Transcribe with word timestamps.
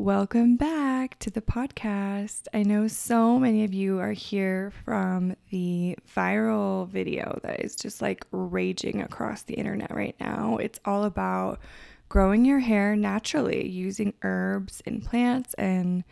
Welcome 0.00 0.54
back 0.54 1.18
to 1.18 1.28
the 1.28 1.40
podcast. 1.40 2.46
I 2.54 2.62
know 2.62 2.86
so 2.86 3.36
many 3.36 3.64
of 3.64 3.74
you 3.74 3.98
are 3.98 4.12
here 4.12 4.72
from 4.84 5.34
the 5.50 5.98
viral 6.14 6.88
video 6.88 7.40
that 7.42 7.64
is 7.64 7.74
just 7.74 8.00
like 8.00 8.24
raging 8.30 9.02
across 9.02 9.42
the 9.42 9.54
internet 9.54 9.92
right 9.92 10.14
now. 10.20 10.58
It's 10.58 10.78
all 10.84 11.02
about 11.02 11.58
growing 12.08 12.44
your 12.44 12.60
hair 12.60 12.94
naturally 12.94 13.68
using 13.68 14.14
herbs 14.22 14.84
and 14.86 15.04
plants 15.04 15.54
and 15.54 16.04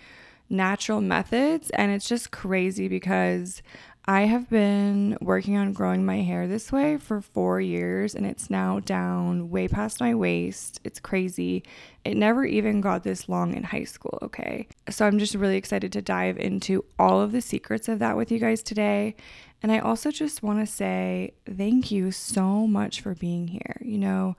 natural 0.51 1.01
methods. 1.01 1.71
And 1.71 1.93
it's 1.93 2.09
just 2.09 2.33
crazy 2.33 2.89
because 2.89 3.63
I 4.09 4.23
have 4.23 4.49
been 4.49 5.19
working 5.21 5.57
on 5.57 5.73
growing 5.73 6.07
my 6.07 6.19
hair 6.19 6.47
this 6.47 6.71
way 6.71 6.97
for 6.97 7.21
four 7.21 7.61
years 7.61 8.15
and 8.15 8.25
it's 8.25 8.49
now 8.49 8.79
down 8.79 9.51
way 9.51 9.67
past 9.67 9.99
my 9.99 10.15
waist. 10.15 10.79
It's 10.85 11.01
crazy. 11.01 11.65
It 12.05 12.17
never 12.17 12.45
even 12.45 12.81
got 12.81 13.03
this 13.03 13.29
long 13.29 13.55
in 13.55 13.65
high 13.65 13.83
school, 13.83 14.17
okay? 14.23 14.69
So 14.89 15.05
I'm 15.05 15.19
just 15.19 15.35
really 15.35 15.57
excited 15.57 15.91
to 15.93 16.03
dive 16.03 16.39
into 16.39 16.85
all 17.01 17.21
of 17.21 17.33
the 17.33 17.41
secrets 17.41 17.89
of 17.89 17.99
that 17.99 18.17
with 18.17 18.31
you 18.31 18.39
guys 18.39 18.63
today. 18.63 19.17
And 19.61 19.73
I 19.73 19.81
also 19.81 20.13
just 20.13 20.41
want 20.41 20.61
to 20.61 20.73
say 20.73 21.35
thank 21.45 21.91
you 21.91 22.13
so 22.13 22.65
much 22.69 23.01
for 23.01 23.17
being 23.17 23.49
here. 23.49 23.77
You 23.81 23.99
know, 23.99 24.37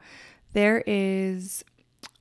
there 0.53 0.81
is 0.87 1.65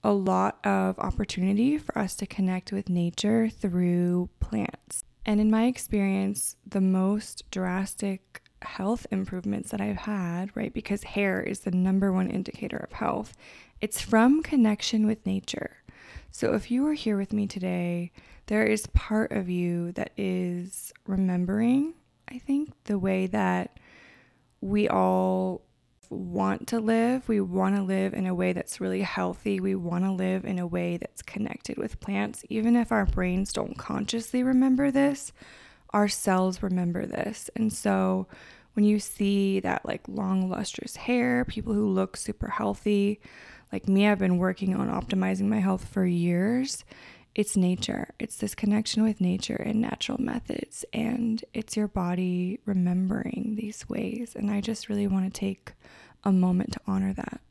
a 0.03 0.13
lot 0.13 0.59
of 0.67 0.99
opportunity 0.99 1.79
for 1.79 1.97
us 1.97 2.17
to 2.17 2.27
connect 2.27 2.73
with 2.73 2.89
nature 2.89 3.49
through 3.49 4.31
plants. 4.41 5.05
And 5.27 5.41
in 5.41 5.51
my 5.51 5.65
experience, 5.65 6.55
the 6.65 6.81
most 6.81 7.43
drastic 7.51 8.43
health 8.63 9.09
improvements 9.11 9.71
that 9.71 9.81
I've 9.81 9.97
had, 9.97 10.57
right, 10.57 10.73
because 10.73 11.03
hair 11.03 11.43
is 11.43 11.61
the 11.61 11.73
number 11.73 12.13
one 12.13 12.31
indicator 12.31 12.77
of 12.77 12.93
health, 12.93 13.37
it's 13.81 14.01
from 14.01 14.43
connection 14.43 15.05
with 15.05 15.27
nature. 15.27 15.79
So 16.31 16.55
if 16.55 16.71
you 16.71 16.87
are 16.87 16.95
here 16.95 17.17
with 17.17 17.33
me 17.33 17.49
today, 17.49 18.13
there 18.47 18.65
is 18.65 18.87
part 18.89 19.33
of 19.33 19.51
you 19.51 19.91
that 19.93 20.13
is 20.17 20.93
remembering, 21.07 21.95
I 22.29 22.39
think, 22.39 22.71
the 22.85 22.99
way 22.99 23.27
that 23.27 23.81
we 24.61 24.89
all 24.89 25.63
want 26.11 26.69
to 26.69 26.81
live. 26.81 27.29
We 27.29 27.41
want 27.41 27.77
to 27.77 27.83
live 27.83 28.15
in 28.15 28.27
a 28.27 28.35
way 28.35 28.53
that's 28.53 28.81
really 28.81 29.03
healthy. 29.03 29.61
We 29.61 29.75
want 29.75 30.05
to 30.05 30.13
live 30.13 30.45
in 30.45 30.59
a 30.59 30.67
way 30.67 30.97
that's 30.97 31.23
connected 31.23 31.79
with 31.79 32.01
plants. 32.01 32.45
Even 32.49 32.77
if 32.77 32.93
our 32.93 33.07
brains 33.07 33.53
don't 33.53 33.77
consciously 33.77 34.43
remember 34.43 34.91
this, 34.91 35.33
our 35.91 36.09
cells 36.09 36.63
remember 36.63 37.07
this. 37.07 37.51
And 37.57 37.73
so 37.73 38.27
when 38.75 38.85
you 38.85 38.99
see 39.01 39.61
that 39.61 39.87
like 39.87 40.03
long, 40.07 40.51
lustrous 40.51 40.97
hair, 40.97 41.45
people 41.45 41.73
who 41.73 41.89
look 41.89 42.17
super 42.17 42.49
healthy, 42.49 43.21
like 43.73 43.89
me, 43.89 44.07
I've 44.07 44.19
been 44.19 44.39
working 44.39 44.75
on 44.75 44.89
optimizing 44.89 45.47
my 45.47 45.61
health 45.61 45.87
for 45.89 46.05
years. 46.05 46.85
It's 47.37 47.55
nature. 47.55 48.09
It's 48.19 48.39
this 48.39 48.55
connection 48.55 49.03
with 49.03 49.21
nature 49.21 49.57
and 49.57 49.79
natural 49.79 50.19
methods. 50.19 50.87
And 50.95 51.45
it's 51.53 51.77
your 51.77 51.87
body 51.87 52.61
remembering 52.65 53.57
these 53.59 53.87
ways. 53.91 54.35
And 54.35 54.51
I 54.51 54.63
just 54.63 54.89
really 54.89 55.07
want 55.07 55.27
to 55.33 55.39
take 55.39 55.75
a 56.25 56.33
moment 56.33 56.73
to 56.73 56.81
honor 56.87 57.13
that. 57.13 57.43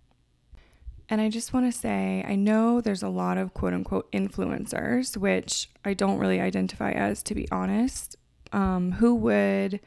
And 1.08 1.22
I 1.22 1.30
just 1.30 1.53
want 1.53 1.72
to 1.72 1.80
say, 1.80 2.25
I 2.28 2.33
know 2.33 2.81
there's 2.81 3.03
a 3.03 3.09
lot 3.09 3.38
of 3.38 3.53
quote 3.53 3.75
unquote 3.75 4.11
influencers, 4.11 5.16
which 5.17 5.69
I 5.86 5.94
don't 5.94 6.17
really 6.17 6.41
identify 6.41 6.89
as, 6.89 7.22
to 7.22 7.36
be 7.36 7.47
honest, 7.52 8.16
um, 8.53 8.94
who 8.94 9.13
would 9.13 9.81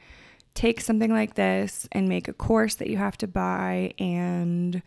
take 0.55 0.81
something 0.81 1.13
like 1.13 1.35
this 1.35 1.89
and 1.91 2.09
make 2.09 2.29
a 2.29 2.33
course 2.33 2.77
that 2.77 2.89
you 2.89 2.99
have 2.99 3.19
to 3.19 3.27
buy 3.27 3.95
and 3.99 4.81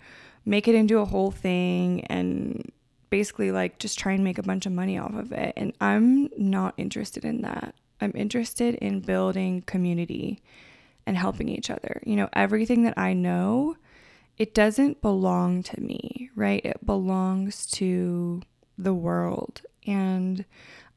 make 0.46 0.70
it 0.70 0.76
into 0.76 1.00
a 1.00 1.06
whole 1.06 1.32
thing 1.32 2.06
and 2.06 2.72
basically 3.12 3.52
like 3.52 3.78
just 3.78 4.00
try 4.00 4.14
and 4.14 4.24
make 4.24 4.40
a 4.40 4.44
bunch 4.44 4.66
of 4.66 4.72
money 4.72 4.98
off 4.98 5.14
of 5.14 5.32
it. 5.32 5.54
And 5.56 5.74
I'm 5.80 6.30
not 6.36 6.74
interested 6.78 7.24
in 7.24 7.42
that. 7.44 7.76
I'm 8.00 8.14
interested 8.16 8.74
in 8.76 9.02
building 9.02 9.62
community 9.68 10.42
and 11.06 11.16
helping 11.16 11.50
each 11.50 11.70
other. 11.70 12.02
You 12.04 12.16
know, 12.16 12.30
everything 12.34 12.82
that 12.84 12.98
I 12.98 13.14
know 13.14 13.76
it 14.38 14.56
doesn't 14.56 15.04
belong 15.04 15.62
to 15.62 15.80
me, 15.80 16.32
right? 16.36 16.66
It 16.66 16.84
belongs 16.84 17.68
to 17.74 18.42
the 18.76 18.94
world. 18.94 19.62
And 19.86 20.46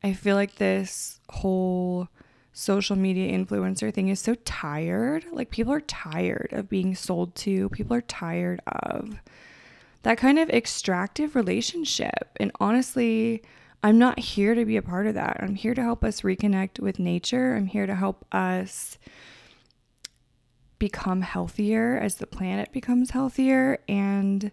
I 0.02 0.14
feel 0.14 0.34
like 0.34 0.54
this 0.54 1.20
whole 1.28 2.08
social 2.54 2.96
media 2.96 3.36
influencer 3.36 3.92
thing 3.92 4.08
is 4.08 4.20
so 4.20 4.34
tired. 4.46 5.26
Like, 5.30 5.50
people 5.50 5.74
are 5.74 5.82
tired 5.82 6.48
of 6.52 6.70
being 6.70 6.94
sold 6.94 7.34
to, 7.36 7.68
people 7.68 7.94
are 7.94 8.00
tired 8.00 8.60
of 8.66 9.20
that 10.04 10.18
kind 10.18 10.38
of 10.38 10.48
extractive 10.50 11.34
relationship. 11.34 12.30
And 12.38 12.52
honestly, 12.60 13.42
I'm 13.82 13.98
not 13.98 14.18
here 14.18 14.54
to 14.54 14.64
be 14.64 14.76
a 14.76 14.82
part 14.82 15.06
of 15.06 15.14
that. 15.14 15.38
I'm 15.40 15.56
here 15.56 15.74
to 15.74 15.82
help 15.82 16.04
us 16.04 16.20
reconnect 16.20 16.78
with 16.78 16.98
nature. 16.98 17.54
I'm 17.54 17.66
here 17.66 17.86
to 17.86 17.94
help 17.94 18.24
us 18.32 18.98
become 20.78 21.22
healthier 21.22 21.98
as 21.98 22.16
the 22.16 22.26
planet 22.26 22.70
becomes 22.72 23.10
healthier 23.10 23.78
and 23.88 24.50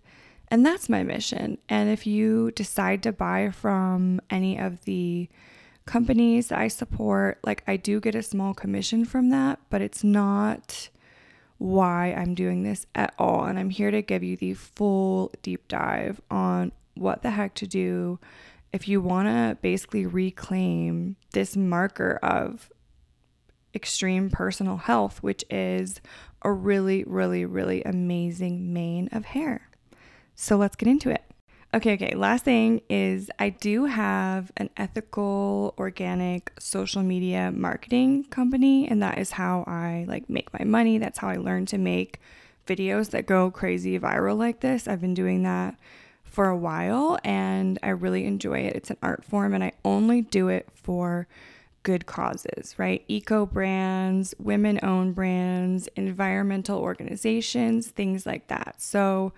and 0.48 0.66
that's 0.66 0.90
my 0.90 1.02
mission. 1.02 1.58
And 1.70 1.90
if 1.90 2.06
you 2.06 2.52
decide 2.52 3.04
to 3.04 3.14
buy 3.14 3.52
from 3.52 4.20
any 4.30 4.60
of 4.60 4.84
the 4.84 5.30
companies 5.86 6.52
I 6.52 6.68
support, 6.68 7.40
like 7.46 7.64
I 7.68 7.78
do 7.78 8.02
get 8.02 8.16
a 8.16 8.22
small 8.22 8.54
commission 8.54 9.06
from 9.06 9.30
that, 9.30 9.60
but 9.70 9.82
it's 9.82 10.04
not 10.04 10.90
why 11.62 12.12
I'm 12.12 12.34
doing 12.34 12.64
this 12.64 12.88
at 12.96 13.14
all. 13.20 13.44
And 13.46 13.60
I'm 13.60 13.70
here 13.70 13.92
to 13.92 14.02
give 14.02 14.24
you 14.24 14.36
the 14.36 14.56
full 14.56 15.32
deep 15.44 15.68
dive 15.68 16.20
on 16.32 16.72
what 16.96 17.22
the 17.22 17.30
heck 17.30 17.54
to 17.56 17.68
do 17.68 18.20
if 18.74 18.88
you 18.88 19.00
want 19.00 19.28
to 19.28 19.58
basically 19.62 20.08
reclaim 20.08 21.18
this 21.34 21.56
marker 21.56 22.18
of 22.24 22.72
extreme 23.76 24.32
personal 24.32 24.78
health, 24.78 25.22
which 25.22 25.46
is 25.52 26.02
a 26.42 26.52
really, 26.52 27.04
really, 27.04 27.46
really 27.46 27.84
amazing 27.84 28.74
mane 28.74 29.08
of 29.12 29.26
hair. 29.26 29.70
So 30.34 30.58
let's 30.58 30.76
get 30.76 30.88
into 30.88 31.12
it. 31.12 31.24
Okay, 31.74 31.94
okay. 31.94 32.16
Last 32.16 32.44
thing 32.44 32.82
is 32.90 33.32
I 33.40 33.48
do 33.50 33.86
have 33.86 34.52
an 34.58 34.70
ethical, 34.76 35.74
organic 35.78 36.52
social 36.60 37.02
media 37.02 37.50
marketing 37.56 38.26
company, 38.26 38.90
and 38.90 39.02
that 39.02 39.18
is 39.18 39.32
how 39.32 39.64
I 39.68 40.04
like 40.08 40.30
make 40.30 40.52
my 40.58 40.66
money. 40.66 40.98
That's 40.98 41.20
how 41.20 41.30
I 41.30 41.38
learn 41.38 41.66
to 41.68 41.78
make 41.78 42.20
videos 42.68 43.12
that 43.12 43.26
go 43.26 43.50
crazy 43.50 43.98
viral 43.98 44.38
like 44.38 44.60
this. 44.60 44.86
I've 44.86 45.00
been 45.00 45.14
doing 45.14 45.44
that 45.44 45.78
for 46.26 46.48
a 46.48 46.58
while 46.58 47.20
and 47.24 47.80
I 47.82 47.90
really 47.90 48.26
enjoy 48.26 48.60
it. 48.60 48.76
It's 48.76 48.90
an 48.90 48.98
art 49.02 49.24
form 49.24 49.54
and 49.54 49.64
I 49.64 49.72
only 49.84 50.22
do 50.22 50.50
it 50.50 50.68
for 50.74 51.28
good 51.84 52.06
causes, 52.06 52.76
right? 52.78 53.04
Eco 53.08 53.46
brands, 53.46 54.34
women 54.38 54.80
owned 54.84 55.16
brands, 55.16 55.88
environmental 55.96 56.80
organizations, 56.80 57.88
things 57.88 58.26
like 58.26 58.48
that. 58.48 58.76
So, 58.78 59.34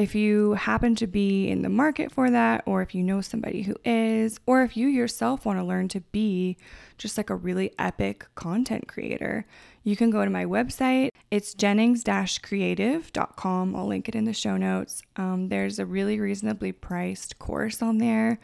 if 0.00 0.14
you 0.14 0.54
happen 0.54 0.94
to 0.94 1.06
be 1.06 1.46
in 1.46 1.60
the 1.60 1.68
market 1.68 2.10
for 2.10 2.30
that, 2.30 2.62
or 2.64 2.80
if 2.80 2.94
you 2.94 3.02
know 3.02 3.20
somebody 3.20 3.60
who 3.60 3.76
is, 3.84 4.40
or 4.46 4.62
if 4.62 4.74
you 4.74 4.88
yourself 4.88 5.44
want 5.44 5.58
to 5.58 5.62
learn 5.62 5.88
to 5.88 6.00
be 6.00 6.56
just 6.96 7.18
like 7.18 7.28
a 7.28 7.36
really 7.36 7.74
epic 7.78 8.26
content 8.34 8.88
creator, 8.88 9.44
you 9.82 9.96
can 9.96 10.08
go 10.08 10.24
to 10.24 10.30
my 10.30 10.46
website. 10.46 11.10
It's 11.30 11.52
jennings 11.52 12.02
creative.com. 12.40 13.76
I'll 13.76 13.86
link 13.86 14.08
it 14.08 14.14
in 14.14 14.24
the 14.24 14.32
show 14.32 14.56
notes. 14.56 15.02
Um, 15.16 15.50
there's 15.50 15.78
a 15.78 15.84
really 15.84 16.18
reasonably 16.18 16.72
priced 16.72 17.38
course 17.38 17.82
on 17.82 17.98
there 17.98 18.40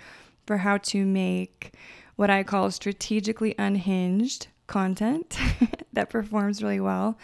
for 0.47 0.59
how 0.59 0.77
to 0.77 1.07
make 1.07 1.73
what 2.17 2.29
I 2.29 2.43
call 2.43 2.71
strategically 2.71 3.55
unhinged 3.59 4.49
content 4.67 5.39
that 5.95 6.11
performs 6.11 6.63
really 6.63 6.81
well. 6.81 7.17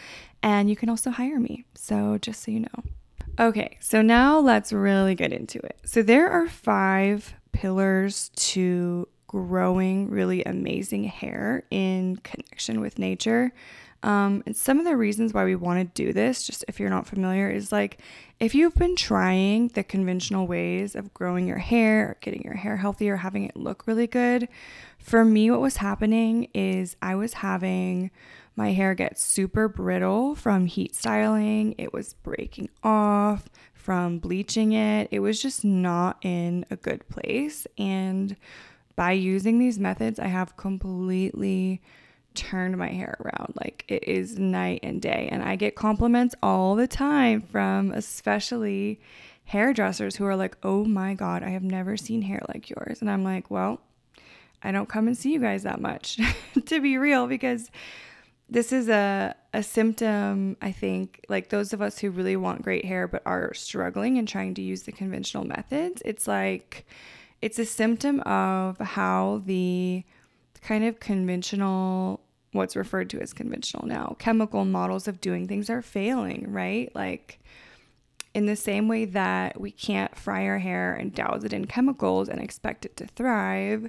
And 0.43 0.71
you 0.71 0.77
can 0.77 0.89
also 0.89 1.11
hire 1.11 1.39
me. 1.39 1.67
So, 1.75 2.17
just 2.17 2.43
so 2.43 2.51
you 2.51 2.61
know. 2.61 2.83
Okay, 3.39 3.79
so 3.81 4.03
now 4.03 4.39
let's 4.39 4.73
really 4.73 5.15
get 5.15 5.33
into 5.33 5.59
it. 5.59 5.79
So, 5.85 6.03
there 6.03 6.29
are 6.31 6.49
five 6.49 7.35
pillars 7.53 8.31
to 8.37 9.09
growing 9.27 10.11
really 10.11 10.45
amazing 10.45 11.05
hair 11.05 11.65
in 11.71 12.17
connection 12.17 12.81
with 12.81 12.99
nature. 12.99 13.53
Um, 14.03 14.43
and 14.47 14.57
some 14.57 14.79
of 14.79 14.85
the 14.85 14.97
reasons 14.97 15.33
why 15.33 15.45
we 15.45 15.55
want 15.55 15.79
to 15.79 16.05
do 16.05 16.13
this, 16.13 16.45
just 16.45 16.65
if 16.67 16.81
you're 16.81 16.91
not 16.91 17.07
familiar, 17.07 17.49
is 17.49 17.71
like 17.71 17.99
if 18.41 18.55
you've 18.55 18.75
been 18.75 18.97
trying 18.97 19.69
the 19.69 19.85
conventional 19.85 20.47
ways 20.47 20.97
of 20.97 21.15
growing 21.15 21.47
your 21.47 21.59
hair, 21.59 22.11
or 22.11 22.17
getting 22.21 22.43
your 22.43 22.57
hair 22.57 22.77
healthy, 22.77 23.09
or 23.09 23.17
having 23.17 23.45
it 23.45 23.57
look 23.57 23.87
really 23.87 24.09
good, 24.09 24.49
for 24.99 25.25
me, 25.25 25.51
what 25.51 25.61
was 25.61 25.77
happening 25.77 26.49
is 26.53 26.97
I 27.01 27.15
was 27.15 27.35
having 27.35 28.11
my 28.57 28.73
hair 28.73 28.95
gets 28.95 29.23
super 29.23 29.69
brittle 29.69 30.35
from 30.35 30.67
heat 30.67 30.95
styling, 30.95 31.75
it 31.79 31.93
was 31.93 32.15
breaking 32.15 32.69
off 32.83 33.49
from 33.75 34.19
bleaching 34.19 34.73
it, 34.73 35.09
it 35.11 35.19
was 35.21 35.43
just 35.43 35.65
not 35.65 36.19
in 36.23 36.65
a 36.71 36.77
good 36.77 37.09
place. 37.09 37.67
And 37.77 38.37
by 38.95 39.13
using 39.13 39.59
these 39.59 39.79
methods, 39.79 40.21
I 40.21 40.29
have 40.29 40.57
completely 40.57 41.83
turned 42.35 42.77
my 42.77 42.89
hair 42.89 43.17
around. 43.21 43.55
Like 43.57 43.85
it 43.89 44.05
is 44.05 44.39
night 44.39 44.81
and 44.83 45.01
day. 45.01 45.29
And 45.31 45.43
I 45.43 45.57
get 45.57 45.75
compliments 45.75 46.35
all 46.43 46.77
the 46.77 46.87
time 46.87 47.41
from 47.41 47.91
especially 47.91 49.01
hairdressers 49.45 50.17
who 50.17 50.25
are 50.25 50.37
like, 50.37 50.57
oh 50.63 50.85
my 50.85 51.15
God, 51.15 51.43
I 51.43 51.51
have 51.51 51.65
never 51.65 51.97
seen 51.97 52.23
hair 52.23 52.41
like 52.49 52.71
yours. 52.71 53.01
And 53.01 53.11
I'm 53.11 53.25
like, 53.25 53.51
well, 53.51 53.81
I 54.63 54.71
don't 54.73 54.89
come 54.89 55.09
and 55.09 55.19
see 55.19 55.33
you 55.33 55.41
guys 55.41 55.65
that 55.65 55.81
much, 55.81 56.21
to 56.67 56.81
be 56.81 56.97
real, 56.97 57.27
because 57.27 57.71
this 58.53 58.71
is 58.71 58.91
a, 58.91 59.35
a 59.55 59.63
symptom, 59.63 60.59
I 60.61 60.73
think, 60.73 61.25
like 61.31 61.49
those 61.49 61.73
of 61.73 61.81
us 61.81 61.99
who 61.99 62.11
really 62.11 62.37
want 62.37 62.61
great 62.61 62.85
hair 62.85 63.09
but 63.09 63.23
are 63.25 63.55
struggling 63.55 64.19
and 64.19 64.29
trying 64.29 64.53
to 64.55 64.63
use 64.63 64.83
the 64.83 64.93
conventional 64.93 65.45
methods. 65.45 66.03
It's 66.05 66.29
like, 66.29 66.87
it's 67.41 67.59
a 67.59 67.65
symptom 67.65 68.21
of 68.21 68.77
how 68.79 69.43
the 69.47 70.05
kind 70.61 70.85
of 70.85 71.01
conventional 71.01 72.21
what's 72.53 72.77
referred 72.77 73.09
to 73.09 73.21
as 73.21 73.33
conventional 73.33 73.87
now 73.87 74.15
chemical 74.19 74.67
models 74.67 75.09
of 75.09 75.21
doing 75.23 75.49
things 75.49 75.71
are 75.71 75.81
failing 75.81 76.45
right 76.53 76.95
like 76.95 77.41
in 78.35 78.45
the 78.45 78.55
same 78.55 78.89
way 78.89 79.07
that 79.07 79.59
we 79.59 79.71
can't 79.71 80.15
fry 80.17 80.47
our 80.47 80.59
hair 80.59 80.95
and 80.95 81.15
douse 81.15 81.45
it 81.45 81.53
in 81.53 81.65
chemicals 81.65 82.29
and 82.29 82.41
expect 82.41 82.85
it 82.85 82.97
to 82.97 83.07
thrive 83.07 83.89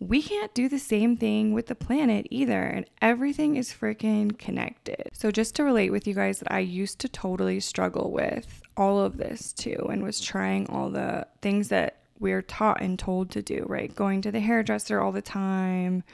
we 0.00 0.22
can't 0.22 0.54
do 0.54 0.68
the 0.68 0.78
same 0.78 1.16
thing 1.16 1.52
with 1.52 1.66
the 1.66 1.74
planet 1.74 2.26
either, 2.30 2.62
and 2.62 2.86
everything 3.02 3.56
is 3.56 3.72
freaking 3.72 4.38
connected. 4.38 5.10
So, 5.12 5.30
just 5.30 5.56
to 5.56 5.64
relate 5.64 5.90
with 5.90 6.06
you 6.06 6.14
guys, 6.14 6.38
that 6.38 6.52
I 6.52 6.60
used 6.60 7.00
to 7.00 7.08
totally 7.08 7.58
struggle 7.60 8.12
with 8.12 8.62
all 8.76 9.00
of 9.00 9.16
this 9.16 9.52
too, 9.52 9.88
and 9.90 10.02
was 10.02 10.20
trying 10.20 10.68
all 10.68 10.90
the 10.90 11.26
things 11.42 11.68
that 11.68 11.96
we're 12.20 12.42
taught 12.42 12.80
and 12.80 12.98
told 12.98 13.30
to 13.30 13.42
do, 13.42 13.64
right? 13.68 13.94
Going 13.94 14.22
to 14.22 14.30
the 14.30 14.40
hairdresser 14.40 15.00
all 15.00 15.12
the 15.12 15.22
time, 15.22 16.04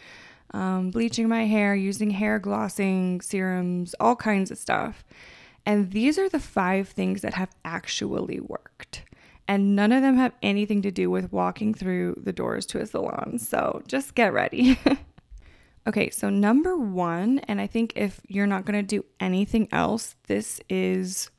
um, 0.53 0.91
bleaching 0.91 1.29
my 1.29 1.47
hair, 1.47 1.75
using 1.75 2.11
hair 2.11 2.39
glossing 2.39 3.21
serums, 3.21 3.95
all 4.01 4.17
kinds 4.17 4.51
of 4.51 4.59
stuff. 4.59 5.05
And 5.67 5.91
these 5.93 6.19
are 6.19 6.29
the 6.29 6.41
five 6.41 6.89
things 6.89 7.23
that 7.23 7.35
have 7.35 7.51
actually 7.65 8.41
worked. 8.41 9.03
And 9.47 9.77
none 9.77 9.93
of 9.93 10.03
them 10.03 10.17
have 10.17 10.33
anything 10.43 10.83
to 10.83 10.91
do 10.91 11.11
with 11.11 11.33
walking 11.33 11.75
through 11.75 12.21
the 12.23 12.33
doors 12.33 12.65
to 12.67 12.81
a 12.81 12.87
salon. 12.87 13.39
So 13.39 13.83
just 13.87 14.15
get 14.15 14.33
ready. 14.33 14.79
okay, 15.87 16.09
so 16.11 16.31
number 16.31 16.77
one, 16.77 17.41
and 17.41 17.61
I 17.61 17.67
think 17.67 17.93
if 17.95 18.21
you're 18.27 18.47
not 18.47 18.65
going 18.65 18.81
to 18.81 18.97
do 18.97 19.05
anything 19.21 19.69
else, 19.71 20.17
this 20.29 20.61
is 20.71 21.31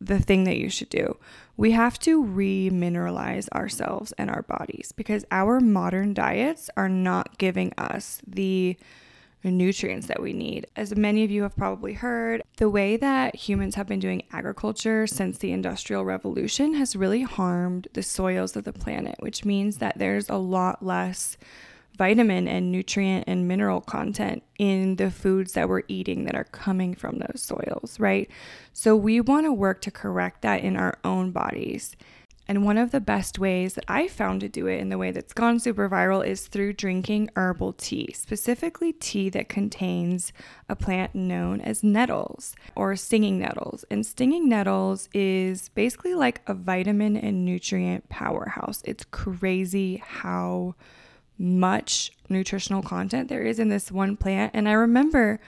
the 0.00 0.18
thing 0.18 0.44
that 0.44 0.58
you 0.58 0.68
should 0.68 0.90
do. 0.90 1.16
We 1.56 1.72
have 1.72 1.98
to 2.00 2.22
remineralize 2.22 3.48
ourselves 3.50 4.12
and 4.18 4.30
our 4.30 4.42
bodies 4.42 4.92
because 4.92 5.24
our 5.30 5.58
modern 5.58 6.14
diets 6.14 6.68
are 6.76 6.88
not 6.88 7.38
giving 7.38 7.72
us 7.78 8.20
the 8.26 8.76
nutrients 9.50 10.06
that 10.06 10.22
we 10.22 10.32
need. 10.32 10.66
As 10.76 10.96
many 10.96 11.24
of 11.24 11.30
you 11.30 11.42
have 11.42 11.56
probably 11.56 11.92
heard, 11.92 12.42
the 12.56 12.70
way 12.70 12.96
that 12.96 13.34
humans 13.34 13.74
have 13.74 13.86
been 13.86 14.00
doing 14.00 14.22
agriculture 14.32 15.06
since 15.06 15.38
the 15.38 15.52
Industrial 15.52 16.04
Revolution 16.04 16.74
has 16.74 16.96
really 16.96 17.22
harmed 17.22 17.88
the 17.92 18.02
soils 18.02 18.56
of 18.56 18.64
the 18.64 18.72
planet, 18.72 19.16
which 19.20 19.44
means 19.44 19.78
that 19.78 19.98
there's 19.98 20.28
a 20.28 20.36
lot 20.36 20.84
less 20.84 21.36
vitamin 21.96 22.46
and 22.46 22.70
nutrient 22.70 23.24
and 23.26 23.48
mineral 23.48 23.80
content 23.80 24.42
in 24.58 24.96
the 24.96 25.10
foods 25.10 25.52
that 25.52 25.68
we're 25.68 25.82
eating 25.88 26.24
that 26.24 26.34
are 26.34 26.44
coming 26.44 26.94
from 26.94 27.18
those 27.18 27.42
soils, 27.42 27.98
right? 27.98 28.30
So 28.72 28.94
we 28.94 29.20
want 29.20 29.46
to 29.46 29.52
work 29.52 29.80
to 29.82 29.90
correct 29.90 30.42
that 30.42 30.60
in 30.60 30.76
our 30.76 30.98
own 31.04 31.30
bodies. 31.30 31.96
And 32.48 32.64
one 32.64 32.78
of 32.78 32.92
the 32.92 33.00
best 33.00 33.38
ways 33.38 33.74
that 33.74 33.84
I 33.88 34.06
found 34.06 34.40
to 34.40 34.48
do 34.48 34.66
it 34.68 34.78
in 34.80 34.88
the 34.88 34.98
way 34.98 35.10
that's 35.10 35.32
gone 35.32 35.58
super 35.58 35.88
viral 35.88 36.24
is 36.24 36.46
through 36.46 36.74
drinking 36.74 37.30
herbal 37.34 37.72
tea, 37.72 38.12
specifically 38.12 38.92
tea 38.92 39.28
that 39.30 39.48
contains 39.48 40.32
a 40.68 40.76
plant 40.76 41.14
known 41.14 41.60
as 41.60 41.82
nettles 41.82 42.54
or 42.76 42.94
stinging 42.94 43.40
nettles. 43.40 43.84
And 43.90 44.06
stinging 44.06 44.48
nettles 44.48 45.08
is 45.12 45.70
basically 45.70 46.14
like 46.14 46.40
a 46.46 46.54
vitamin 46.54 47.16
and 47.16 47.44
nutrient 47.44 48.08
powerhouse. 48.08 48.80
It's 48.84 49.04
crazy 49.10 50.02
how 50.06 50.76
much 51.38 52.12
nutritional 52.28 52.82
content 52.82 53.28
there 53.28 53.42
is 53.42 53.58
in 53.58 53.68
this 53.68 53.90
one 53.90 54.16
plant. 54.16 54.52
And 54.54 54.68
I 54.68 54.72
remember 54.72 55.40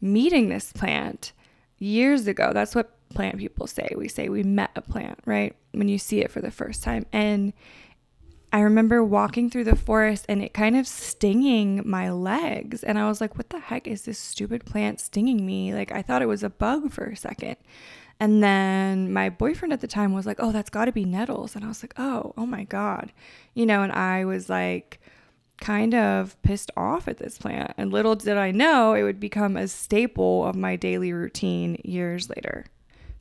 meeting 0.00 0.48
this 0.48 0.72
plant 0.72 1.32
years 1.78 2.26
ago. 2.26 2.52
That's 2.52 2.74
what 2.74 2.95
plant 3.14 3.38
people 3.38 3.66
say. 3.66 3.92
We 3.96 4.08
say 4.08 4.28
we 4.28 4.42
met 4.42 4.70
a 4.76 4.82
plant, 4.82 5.20
right? 5.24 5.54
When 5.72 5.88
you 5.88 5.98
see 5.98 6.20
it 6.20 6.30
for 6.30 6.40
the 6.40 6.50
first 6.50 6.82
time. 6.82 7.06
And 7.12 7.52
I 8.52 8.60
remember 8.60 9.04
walking 9.04 9.50
through 9.50 9.64
the 9.64 9.76
forest 9.76 10.24
and 10.28 10.42
it 10.42 10.54
kind 10.54 10.76
of 10.76 10.86
stinging 10.86 11.82
my 11.84 12.10
legs. 12.10 12.82
And 12.82 12.98
I 12.98 13.08
was 13.08 13.20
like, 13.20 13.36
what 13.36 13.50
the 13.50 13.58
heck 13.58 13.86
is 13.86 14.02
this 14.02 14.18
stupid 14.18 14.64
plant 14.64 15.00
stinging 15.00 15.44
me? 15.44 15.74
Like, 15.74 15.92
I 15.92 16.02
thought 16.02 16.22
it 16.22 16.26
was 16.26 16.42
a 16.42 16.50
bug 16.50 16.90
for 16.92 17.04
a 17.04 17.16
second. 17.16 17.56
And 18.18 18.42
then 18.42 19.12
my 19.12 19.28
boyfriend 19.28 19.72
at 19.72 19.80
the 19.82 19.86
time 19.86 20.14
was 20.14 20.24
like, 20.24 20.38
oh, 20.38 20.52
that's 20.52 20.70
got 20.70 20.86
to 20.86 20.92
be 20.92 21.04
nettles. 21.04 21.54
And 21.54 21.64
I 21.64 21.68
was 21.68 21.82
like, 21.82 21.94
oh, 21.98 22.32
oh 22.38 22.46
my 22.46 22.64
God. 22.64 23.12
You 23.52 23.66
know, 23.66 23.82
and 23.82 23.92
I 23.92 24.24
was 24.24 24.48
like, 24.48 25.00
kind 25.60 25.94
of 25.94 26.40
pissed 26.42 26.70
off 26.76 27.08
at 27.08 27.18
this 27.18 27.38
plant. 27.38 27.72
And 27.76 27.92
little 27.92 28.14
did 28.14 28.36
I 28.36 28.52
know 28.52 28.94
it 28.94 29.02
would 29.02 29.20
become 29.20 29.56
a 29.56 29.68
staple 29.68 30.46
of 30.46 30.56
my 30.56 30.76
daily 30.76 31.12
routine 31.12 31.80
years 31.84 32.30
later. 32.30 32.66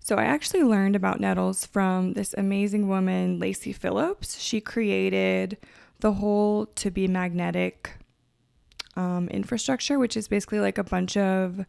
So, 0.06 0.18
I 0.18 0.26
actually 0.26 0.62
learned 0.62 0.96
about 0.96 1.20
nettles 1.20 1.66
from 1.66 2.14
this 2.14 2.36
amazing 2.38 2.88
woman, 2.88 3.40
Lacy 3.40 3.74
Phillips. 3.74 4.38
She 4.38 4.62
created 4.62 5.58
the 6.00 6.14
whole 6.14 6.68
to 6.68 6.92
be 6.92 7.08
magnetic 7.08 7.90
um, 8.96 9.28
infrastructure, 9.30 9.98
which 9.98 10.16
is 10.16 10.28
basically 10.28 10.60
like 10.60 10.78
a 10.78 10.84
bunch 10.84 11.18
of 11.18 11.66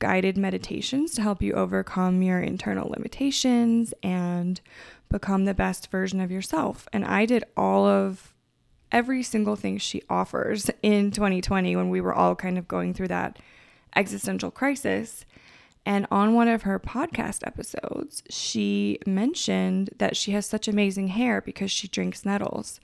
guided 0.00 0.36
meditations 0.36 1.14
to 1.14 1.22
help 1.22 1.40
you 1.40 1.52
overcome 1.52 2.20
your 2.20 2.40
internal 2.40 2.88
limitations 2.88 3.94
and 4.02 4.60
become 5.08 5.44
the 5.44 5.54
best 5.54 5.88
version 5.88 6.20
of 6.20 6.32
yourself. 6.32 6.88
And 6.92 7.04
I 7.04 7.26
did 7.26 7.44
all 7.56 7.86
of 7.86 8.34
every 8.90 9.22
single 9.22 9.54
thing 9.54 9.78
she 9.78 10.02
offers 10.10 10.68
in 10.82 11.12
2020 11.12 11.76
when 11.76 11.90
we 11.90 12.00
were 12.00 12.12
all 12.12 12.34
kind 12.34 12.58
of 12.58 12.66
going 12.66 12.92
through 12.92 13.08
that 13.08 13.38
existential 13.94 14.50
crisis. 14.50 15.24
And 15.88 16.06
on 16.10 16.34
one 16.34 16.48
of 16.48 16.64
her 16.64 16.78
podcast 16.78 17.46
episodes, 17.46 18.22
she 18.28 18.98
mentioned 19.06 19.88
that 19.96 20.18
she 20.18 20.32
has 20.32 20.44
such 20.44 20.68
amazing 20.68 21.08
hair 21.08 21.40
because 21.40 21.70
she 21.70 21.88
drinks 21.88 22.26
nettles. 22.26 22.78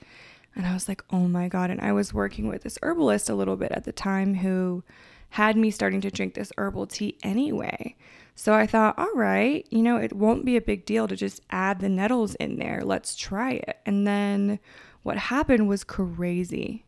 And 0.57 0.65
I 0.65 0.73
was 0.73 0.89
like, 0.89 1.05
oh 1.11 1.29
my 1.29 1.49
God. 1.49 1.69
And 1.69 1.83
I 1.83 1.93
was 1.93 2.15
working 2.15 2.49
with 2.49 2.63
this 2.63 2.79
herbalist 2.83 3.29
a 3.29 3.35
little 3.35 3.57
bit 3.57 3.73
at 3.73 3.85
the 3.85 3.93
time 3.93 4.37
who 4.37 4.85
had 5.29 5.55
me 5.55 5.71
starting 5.71 6.01
to 6.01 6.11
drink 6.11 6.33
this 6.33 6.51
herbal 6.57 6.87
tea 6.87 7.19
anyway. 7.23 7.95
So 8.37 8.55
I 8.55 8.67
thought, 8.67 8.99
all 8.99 9.13
right, 9.15 9.67
you 9.69 9.83
know, 9.83 9.99
it 9.99 10.15
won't 10.15 10.47
be 10.47 10.57
a 10.57 10.63
big 10.63 10.87
deal 10.87 11.07
to 11.07 11.15
just 11.15 11.43
add 11.51 11.81
the 11.81 11.91
nettles 11.91 12.35
in 12.37 12.57
there. 12.57 12.81
Let's 12.83 13.15
try 13.17 13.53
it. 13.53 13.81
And 13.85 14.07
then 14.07 14.59
what 15.03 15.19
happened 15.19 15.69
was 15.69 15.85
crazy. 15.85 16.87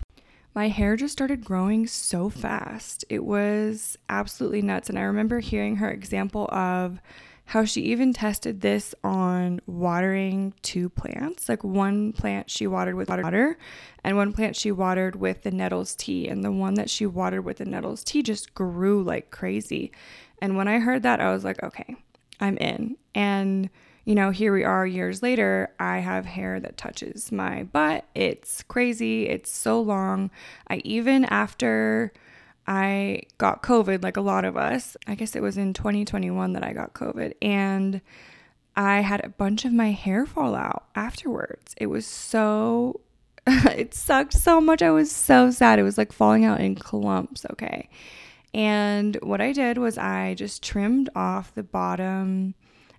My 0.56 0.69
hair 0.69 0.97
just 0.97 1.12
started 1.12 1.45
growing 1.45 1.87
so 1.87 2.31
fast. 2.31 3.04
It 3.11 3.26
was 3.26 3.99
absolutely 4.09 4.62
nuts. 4.62 4.88
And 4.88 4.99
I 4.99 5.02
remember 5.02 5.40
hearing 5.40 5.76
her 5.76 5.90
example 5.90 6.49
of 6.50 6.99
how 7.45 7.66
she 7.66 7.83
even 7.83 8.14
tested 8.14 8.62
this 8.62 8.95
on 9.04 9.61
watering 9.66 10.54
two 10.62 10.88
plants. 10.88 11.50
Like 11.50 11.62
one 11.62 12.14
plant 12.14 12.50
she 12.50 12.66
watered 12.66 12.95
with 12.95 13.11
water, 13.11 13.59
and 14.02 14.16
one 14.16 14.33
plant 14.33 14.57
she 14.57 14.73
watered 14.73 15.16
with 15.16 15.42
the 15.42 15.50
nettles 15.50 15.95
tea. 15.95 16.26
And 16.26 16.42
the 16.42 16.50
one 16.50 16.73
that 16.75 16.88
she 16.88 17.04
watered 17.04 17.45
with 17.45 17.59
the 17.59 17.66
nettles 17.66 18.02
tea 18.02 18.23
just 18.23 18.54
grew 18.54 19.02
like 19.02 19.31
crazy. 19.31 19.92
And 20.40 20.57
when 20.57 20.69
I 20.69 20.78
heard 20.78 21.02
that, 21.02 21.21
I 21.21 21.33
was 21.33 21.45
like, 21.45 21.62
okay, 21.62 21.97
I'm 22.40 22.57
in. 22.57 22.97
And 23.14 23.69
you 24.07 24.15
know, 24.15 24.31
here 24.31 24.53
we 24.53 24.63
are 24.63 24.87
years 24.87 25.21
later. 25.21 25.75
I 25.81 25.99
have 25.99 26.25
hair 26.25 26.61
that 26.61 26.77
touches 26.77 27.33
my 27.33 27.65
butt. 27.65 28.05
It's 28.15 28.63
crazy. 28.63 29.29
It's 29.29 29.51
so 29.51 29.81
long. 29.81 30.31
I 30.69 30.77
even 30.85 31.25
after 31.25 32.13
I 32.69 33.23
got 33.37 33.65
COVID, 33.65 34.05
like 34.05 34.17
a 34.17 34.21
lot 34.21 34.45
of 34.45 34.57
us, 34.57 34.97
I 35.09 35.17
guess 35.17 35.35
it 35.35 35.43
was 35.43 35.59
in 35.59 35.73
2021 35.75 36.53
that 36.53 36.65
I 36.65 36.73
got 36.73 36.95
COVID, 36.95 37.35
and 37.43 38.01
I 38.77 39.01
had 39.01 39.25
a 39.25 39.29
bunch 39.29 39.65
of 39.65 39.73
my 39.73 39.91
hair 39.91 40.25
fall 40.25 40.55
out 40.55 40.85
afterwards. 40.95 41.75
It 41.77 41.87
was 41.87 42.07
so, 42.07 43.01
it 43.47 43.93
sucked 43.93 44.35
so 44.35 44.61
much. 44.61 44.83
I 44.83 44.91
was 44.93 45.11
so 45.11 45.51
sad. 45.51 45.81
It 45.81 45.85
was 45.85 45.99
like 45.99 46.13
falling 46.13 46.45
out 46.45 46.61
in 46.61 46.77
clumps, 46.77 47.45
okay. 47.51 47.89
And 48.55 49.17
what 49.21 49.41
I 49.41 49.53
did 49.53 49.79
was 49.79 49.99
I 49.99 50.35
just 50.35 50.63
trimmed 50.63 51.11
off 51.17 51.55
the 51.55 51.65
bottom 51.65 52.55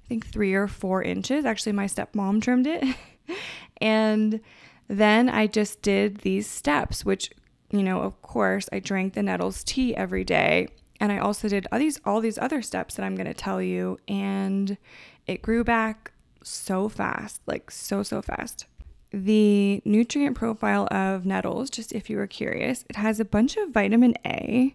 I 0.08 0.10
think 0.10 0.26
three 0.26 0.54
or 0.54 0.70
four 0.70 1.04
inches. 1.04 1.44
Actually, 1.44 1.74
my 1.74 1.86
stepmom 1.86 2.42
trimmed 2.42 2.66
it. 2.66 2.96
and 3.82 4.40
then 4.88 5.28
I 5.28 5.48
just 5.48 5.82
did 5.82 6.20
these 6.20 6.50
steps, 6.50 7.04
which, 7.04 7.30
you 7.72 7.84
know, 7.84 8.00
of 8.00 8.22
course, 8.22 8.70
I 8.72 8.80
drank 8.80 9.16
the 9.16 9.24
nettles 9.24 9.66
tea 9.66 9.94
every 9.98 10.24
day. 10.24 10.70
And 11.02 11.12
I 11.12 11.18
also 11.18 11.50
did 11.50 11.68
all 11.74 11.80
these 11.80 12.00
all 12.06 12.22
these 12.22 12.38
other 12.38 12.62
steps 12.62 12.96
that 12.96 13.04
I'm 13.04 13.16
going 13.16 13.28
to 13.28 13.34
tell 13.34 13.62
you 13.62 13.98
and 14.08 14.78
it 15.28 15.42
grew 15.42 15.66
back 15.66 16.14
so 16.42 16.88
fast, 16.88 17.42
like 17.46 17.70
so 17.70 18.02
so 18.02 18.22
fast. 18.22 18.66
The 19.12 19.82
nutrient 19.84 20.38
profile 20.38 20.88
of 20.90 21.26
nettles, 21.26 21.70
just 21.70 21.92
if 21.92 22.10
you 22.10 22.16
were 22.16 22.28
curious, 22.28 22.86
it 22.90 22.96
has 22.96 23.20
a 23.20 23.26
bunch 23.26 23.58
of 23.58 23.72
vitamin 23.72 24.16
A, 24.26 24.74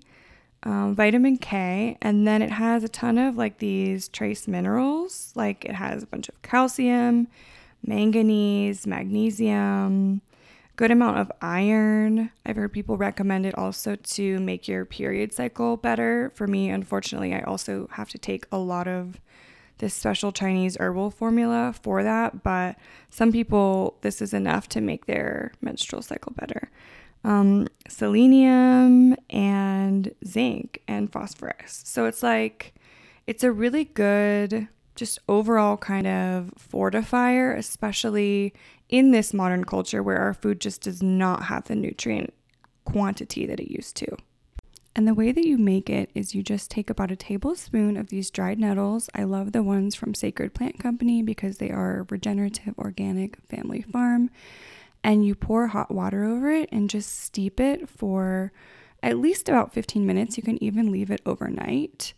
um, 0.64 0.94
vitamin 0.94 1.38
K, 1.38 1.96
and 2.00 2.26
then 2.26 2.42
it 2.42 2.50
has 2.50 2.84
a 2.84 2.88
ton 2.88 3.18
of 3.18 3.36
like 3.36 3.58
these 3.58 4.08
trace 4.08 4.46
minerals. 4.46 5.32
Like 5.34 5.64
it 5.64 5.74
has 5.74 6.02
a 6.02 6.06
bunch 6.06 6.28
of 6.28 6.40
calcium, 6.42 7.28
manganese, 7.84 8.86
magnesium, 8.86 10.22
good 10.76 10.90
amount 10.90 11.18
of 11.18 11.32
iron. 11.40 12.30
I've 12.46 12.56
heard 12.56 12.72
people 12.72 12.96
recommend 12.96 13.44
it 13.46 13.56
also 13.58 13.96
to 13.96 14.40
make 14.40 14.68
your 14.68 14.84
period 14.84 15.32
cycle 15.32 15.76
better. 15.76 16.30
For 16.34 16.46
me, 16.46 16.70
unfortunately, 16.70 17.34
I 17.34 17.42
also 17.42 17.88
have 17.92 18.08
to 18.10 18.18
take 18.18 18.46
a 18.52 18.58
lot 18.58 18.88
of 18.88 19.20
this 19.78 19.94
special 19.94 20.30
Chinese 20.30 20.76
herbal 20.78 21.10
formula 21.10 21.74
for 21.82 22.04
that, 22.04 22.44
but 22.44 22.76
some 23.10 23.32
people, 23.32 23.96
this 24.02 24.22
is 24.22 24.32
enough 24.32 24.68
to 24.68 24.80
make 24.80 25.06
their 25.06 25.52
menstrual 25.60 26.02
cycle 26.02 26.32
better. 26.36 26.70
Um, 27.24 27.68
selenium 27.88 29.14
and 29.30 30.12
zinc 30.26 30.82
and 30.88 31.10
phosphorus. 31.12 31.82
So 31.84 32.06
it's 32.06 32.22
like, 32.22 32.74
it's 33.26 33.44
a 33.44 33.52
really 33.52 33.84
good, 33.84 34.66
just 34.96 35.20
overall 35.28 35.76
kind 35.76 36.06
of 36.06 36.52
fortifier, 36.58 37.56
especially 37.56 38.52
in 38.88 39.12
this 39.12 39.32
modern 39.32 39.64
culture 39.64 40.02
where 40.02 40.18
our 40.18 40.34
food 40.34 40.60
just 40.60 40.82
does 40.82 41.02
not 41.02 41.44
have 41.44 41.64
the 41.64 41.76
nutrient 41.76 42.34
quantity 42.84 43.46
that 43.46 43.60
it 43.60 43.70
used 43.70 43.96
to. 43.96 44.16
And 44.94 45.08
the 45.08 45.14
way 45.14 45.32
that 45.32 45.46
you 45.46 45.56
make 45.56 45.88
it 45.88 46.10
is 46.14 46.34
you 46.34 46.42
just 46.42 46.70
take 46.70 46.90
about 46.90 47.10
a 47.10 47.16
tablespoon 47.16 47.96
of 47.96 48.08
these 48.08 48.30
dried 48.30 48.58
nettles. 48.58 49.08
I 49.14 49.24
love 49.24 49.52
the 49.52 49.62
ones 49.62 49.94
from 49.94 50.12
Sacred 50.12 50.52
Plant 50.52 50.78
Company 50.78 51.22
because 51.22 51.56
they 51.56 51.70
are 51.70 52.06
regenerative, 52.10 52.74
organic, 52.78 53.40
family 53.48 53.80
farm. 53.80 54.28
And 55.04 55.26
you 55.26 55.34
pour 55.34 55.68
hot 55.68 55.90
water 55.90 56.24
over 56.24 56.50
it 56.50 56.68
and 56.70 56.88
just 56.88 57.20
steep 57.20 57.58
it 57.58 57.88
for 57.88 58.52
at 59.02 59.18
least 59.18 59.48
about 59.48 59.72
15 59.72 60.06
minutes. 60.06 60.36
You 60.36 60.42
can 60.42 60.62
even 60.62 60.92
leave 60.92 61.10
it 61.10 61.20
overnight. 61.26 62.14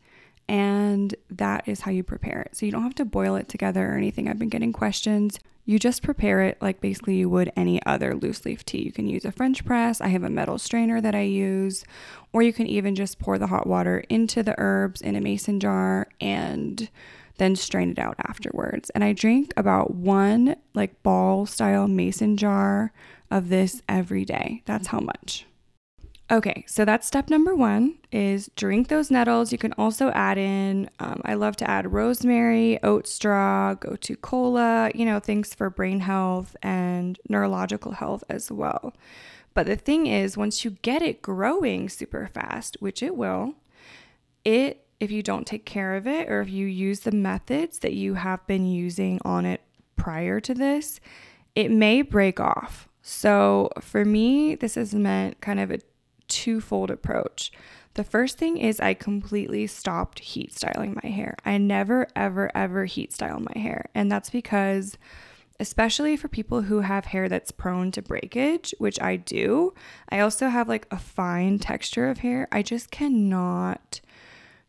And 0.46 1.14
that 1.30 1.66
is 1.66 1.80
how 1.80 1.90
you 1.90 2.02
prepare 2.02 2.42
it. 2.42 2.56
So 2.56 2.66
you 2.66 2.72
don't 2.72 2.82
have 2.82 2.94
to 2.96 3.04
boil 3.04 3.36
it 3.36 3.48
together 3.48 3.90
or 3.90 3.96
anything. 3.96 4.28
I've 4.28 4.38
been 4.38 4.50
getting 4.50 4.72
questions. 4.72 5.40
You 5.66 5.78
just 5.78 6.02
prepare 6.02 6.42
it 6.42 6.58
like 6.60 6.82
basically 6.82 7.16
you 7.16 7.30
would 7.30 7.50
any 7.56 7.80
other 7.86 8.14
loose 8.14 8.44
leaf 8.44 8.66
tea. 8.66 8.82
You 8.82 8.92
can 8.92 9.08
use 9.08 9.24
a 9.24 9.32
French 9.32 9.64
press. 9.64 10.02
I 10.02 10.08
have 10.08 10.22
a 10.22 10.28
metal 10.28 10.58
strainer 10.58 11.00
that 11.00 11.14
I 11.14 11.22
use, 11.22 11.84
or 12.34 12.42
you 12.42 12.52
can 12.52 12.66
even 12.66 12.94
just 12.94 13.18
pour 13.18 13.38
the 13.38 13.46
hot 13.46 13.66
water 13.66 14.04
into 14.10 14.42
the 14.42 14.54
herbs 14.58 15.00
in 15.00 15.16
a 15.16 15.22
mason 15.22 15.60
jar 15.60 16.08
and 16.20 16.90
then 17.38 17.56
strain 17.56 17.90
it 17.90 17.98
out 17.98 18.16
afterwards. 18.18 18.90
And 18.90 19.02
I 19.02 19.12
drink 19.12 19.52
about 19.56 19.94
one 19.94 20.56
like 20.74 21.02
ball 21.02 21.46
style 21.46 21.88
mason 21.88 22.36
jar 22.36 22.92
of 23.30 23.48
this 23.48 23.82
every 23.88 24.24
day. 24.24 24.62
That's 24.66 24.88
how 24.88 25.00
much. 25.00 25.46
Okay, 26.30 26.64
so 26.66 26.86
that's 26.86 27.06
step 27.06 27.28
number 27.28 27.54
one 27.54 27.98
is 28.10 28.50
drink 28.56 28.88
those 28.88 29.10
nettles. 29.10 29.52
You 29.52 29.58
can 29.58 29.74
also 29.74 30.08
add 30.10 30.38
in, 30.38 30.88
um, 30.98 31.20
I 31.22 31.34
love 31.34 31.54
to 31.56 31.70
add 31.70 31.92
rosemary, 31.92 32.82
oat 32.82 33.06
straw, 33.06 33.74
gotu 33.74 34.18
kola, 34.18 34.90
you 34.94 35.04
know, 35.04 35.20
things 35.20 35.52
for 35.52 35.68
brain 35.68 36.00
health 36.00 36.56
and 36.62 37.18
neurological 37.28 37.92
health 37.92 38.24
as 38.30 38.50
well. 38.50 38.94
But 39.52 39.66
the 39.66 39.76
thing 39.76 40.06
is, 40.06 40.36
once 40.36 40.64
you 40.64 40.70
get 40.82 41.02
it 41.02 41.20
growing 41.20 41.90
super 41.90 42.26
fast, 42.32 42.78
which 42.80 43.02
it 43.02 43.16
will, 43.16 43.54
it, 44.46 44.83
if 45.04 45.10
you 45.10 45.22
don't 45.22 45.46
take 45.46 45.64
care 45.64 45.94
of 45.94 46.06
it 46.06 46.28
or 46.28 46.40
if 46.40 46.50
you 46.50 46.66
use 46.66 47.00
the 47.00 47.12
methods 47.12 47.78
that 47.80 47.92
you 47.92 48.14
have 48.14 48.44
been 48.46 48.66
using 48.66 49.20
on 49.24 49.46
it 49.46 49.60
prior 49.96 50.40
to 50.40 50.54
this, 50.54 50.98
it 51.54 51.70
may 51.70 52.02
break 52.02 52.40
off. 52.40 52.88
So 53.02 53.70
for 53.80 54.04
me, 54.04 54.54
this 54.54 54.74
has 54.74 54.94
meant 54.94 55.40
kind 55.40 55.60
of 55.60 55.70
a 55.70 55.78
twofold 56.26 56.90
approach. 56.90 57.52
The 57.94 58.04
first 58.04 58.38
thing 58.38 58.56
is 58.56 58.80
I 58.80 58.94
completely 58.94 59.66
stopped 59.66 60.18
heat 60.18 60.52
styling 60.52 60.98
my 61.02 61.08
hair. 61.08 61.36
I 61.44 61.58
never, 61.58 62.08
ever, 62.16 62.50
ever 62.54 62.86
heat 62.86 63.12
style 63.12 63.38
my 63.38 63.60
hair. 63.60 63.86
And 63.94 64.10
that's 64.10 64.30
because, 64.30 64.98
especially 65.60 66.16
for 66.16 66.26
people 66.26 66.62
who 66.62 66.80
have 66.80 67.04
hair 67.04 67.28
that's 67.28 67.52
prone 67.52 67.92
to 67.92 68.02
breakage, 68.02 68.74
which 68.78 69.00
I 69.00 69.16
do, 69.16 69.74
I 70.08 70.18
also 70.20 70.48
have 70.48 70.68
like 70.68 70.88
a 70.90 70.98
fine 70.98 71.60
texture 71.60 72.08
of 72.08 72.18
hair. 72.18 72.48
I 72.50 72.62
just 72.62 72.90
cannot, 72.90 74.00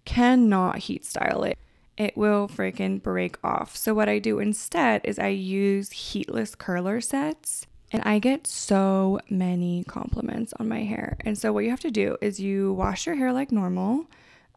cannot 0.06 0.80
heat 0.80 1.06
style 1.06 1.44
it. 1.44 1.58
It 1.98 2.18
will 2.18 2.48
freaking 2.48 3.02
break 3.02 3.38
off. 3.44 3.76
So, 3.76 3.94
what 3.94 4.10
I 4.10 4.20
do 4.20 4.40
instead 4.40 5.02
is 5.04 5.18
I 5.18 5.30
use 5.30 5.92
heatless 5.92 6.56
curler 6.56 7.00
sets 7.02 7.68
and 7.92 8.04
I 8.04 8.20
get 8.20 8.48
so 8.48 9.20
many 9.30 9.86
compliments 9.86 10.54
on 10.60 10.68
my 10.68 10.84
hair. 10.84 11.18
And 11.22 11.38
so, 11.38 11.54
what 11.54 11.64
you 11.64 11.70
have 11.70 11.80
to 11.82 11.92
do 11.92 12.18
is 12.22 12.40
you 12.40 12.74
wash 12.74 13.06
your 13.06 13.16
hair 13.16 13.32
like 13.32 13.52
normal, 13.52 14.08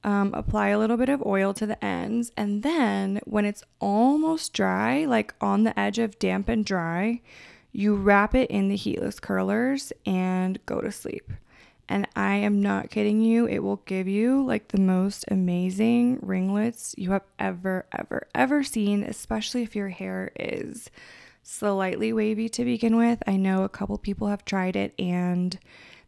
um, 0.03 0.35
apply 0.35 0.69
a 0.69 0.79
little 0.79 0.97
bit 0.97 1.09
of 1.09 1.25
oil 1.25 1.55
to 1.55 1.67
the 1.67 1.83
ends, 1.85 2.33
and 2.37 2.63
then 2.63 3.21
when 3.25 3.45
it's 3.45 3.63
almost 3.81 4.53
dry, 4.53 5.05
like 5.05 5.35
on 5.41 5.63
the 5.63 5.79
edge 5.79 5.99
of 5.99 6.19
damp 6.19 6.49
and 6.49 6.65
dry, 6.65 7.21
you 7.73 7.95
wrap 7.95 8.35
it 8.35 8.51
in 8.51 8.69
the 8.69 8.77
heatless 8.77 9.21
curlers 9.21 9.93
and 10.05 10.59
go 10.67 10.81
to 10.81 10.91
sleep. 10.91 11.31
And 11.89 12.07
I 12.15 12.35
am 12.37 12.61
not 12.61 12.91
kidding 12.91 13.21
you, 13.23 13.47
it 13.49 13.61
will 13.61 13.83
give 13.87 14.07
you 14.07 14.45
like 14.45 14.69
the 14.69 14.81
most 14.81 15.25
amazing 15.29 16.19
ringlets 16.21 16.95
you 16.99 17.13
have 17.13 17.25
ever, 17.39 17.87
ever, 17.93 18.29
ever 18.35 18.63
seen, 18.63 19.03
especially 19.03 19.63
if 19.63 19.75
your 19.75 19.89
hair 19.89 20.31
is 20.39 20.91
slightly 21.43 22.13
wavy 22.13 22.49
to 22.51 22.65
begin 22.65 22.97
with. 22.97 23.23
I 23.27 23.37
know 23.37 23.65
a 23.65 23.71
couple 23.71 23.97
people 23.97 24.29
have 24.29 24.45
tried 24.45 24.77
it 24.77 24.93
and 24.99 25.59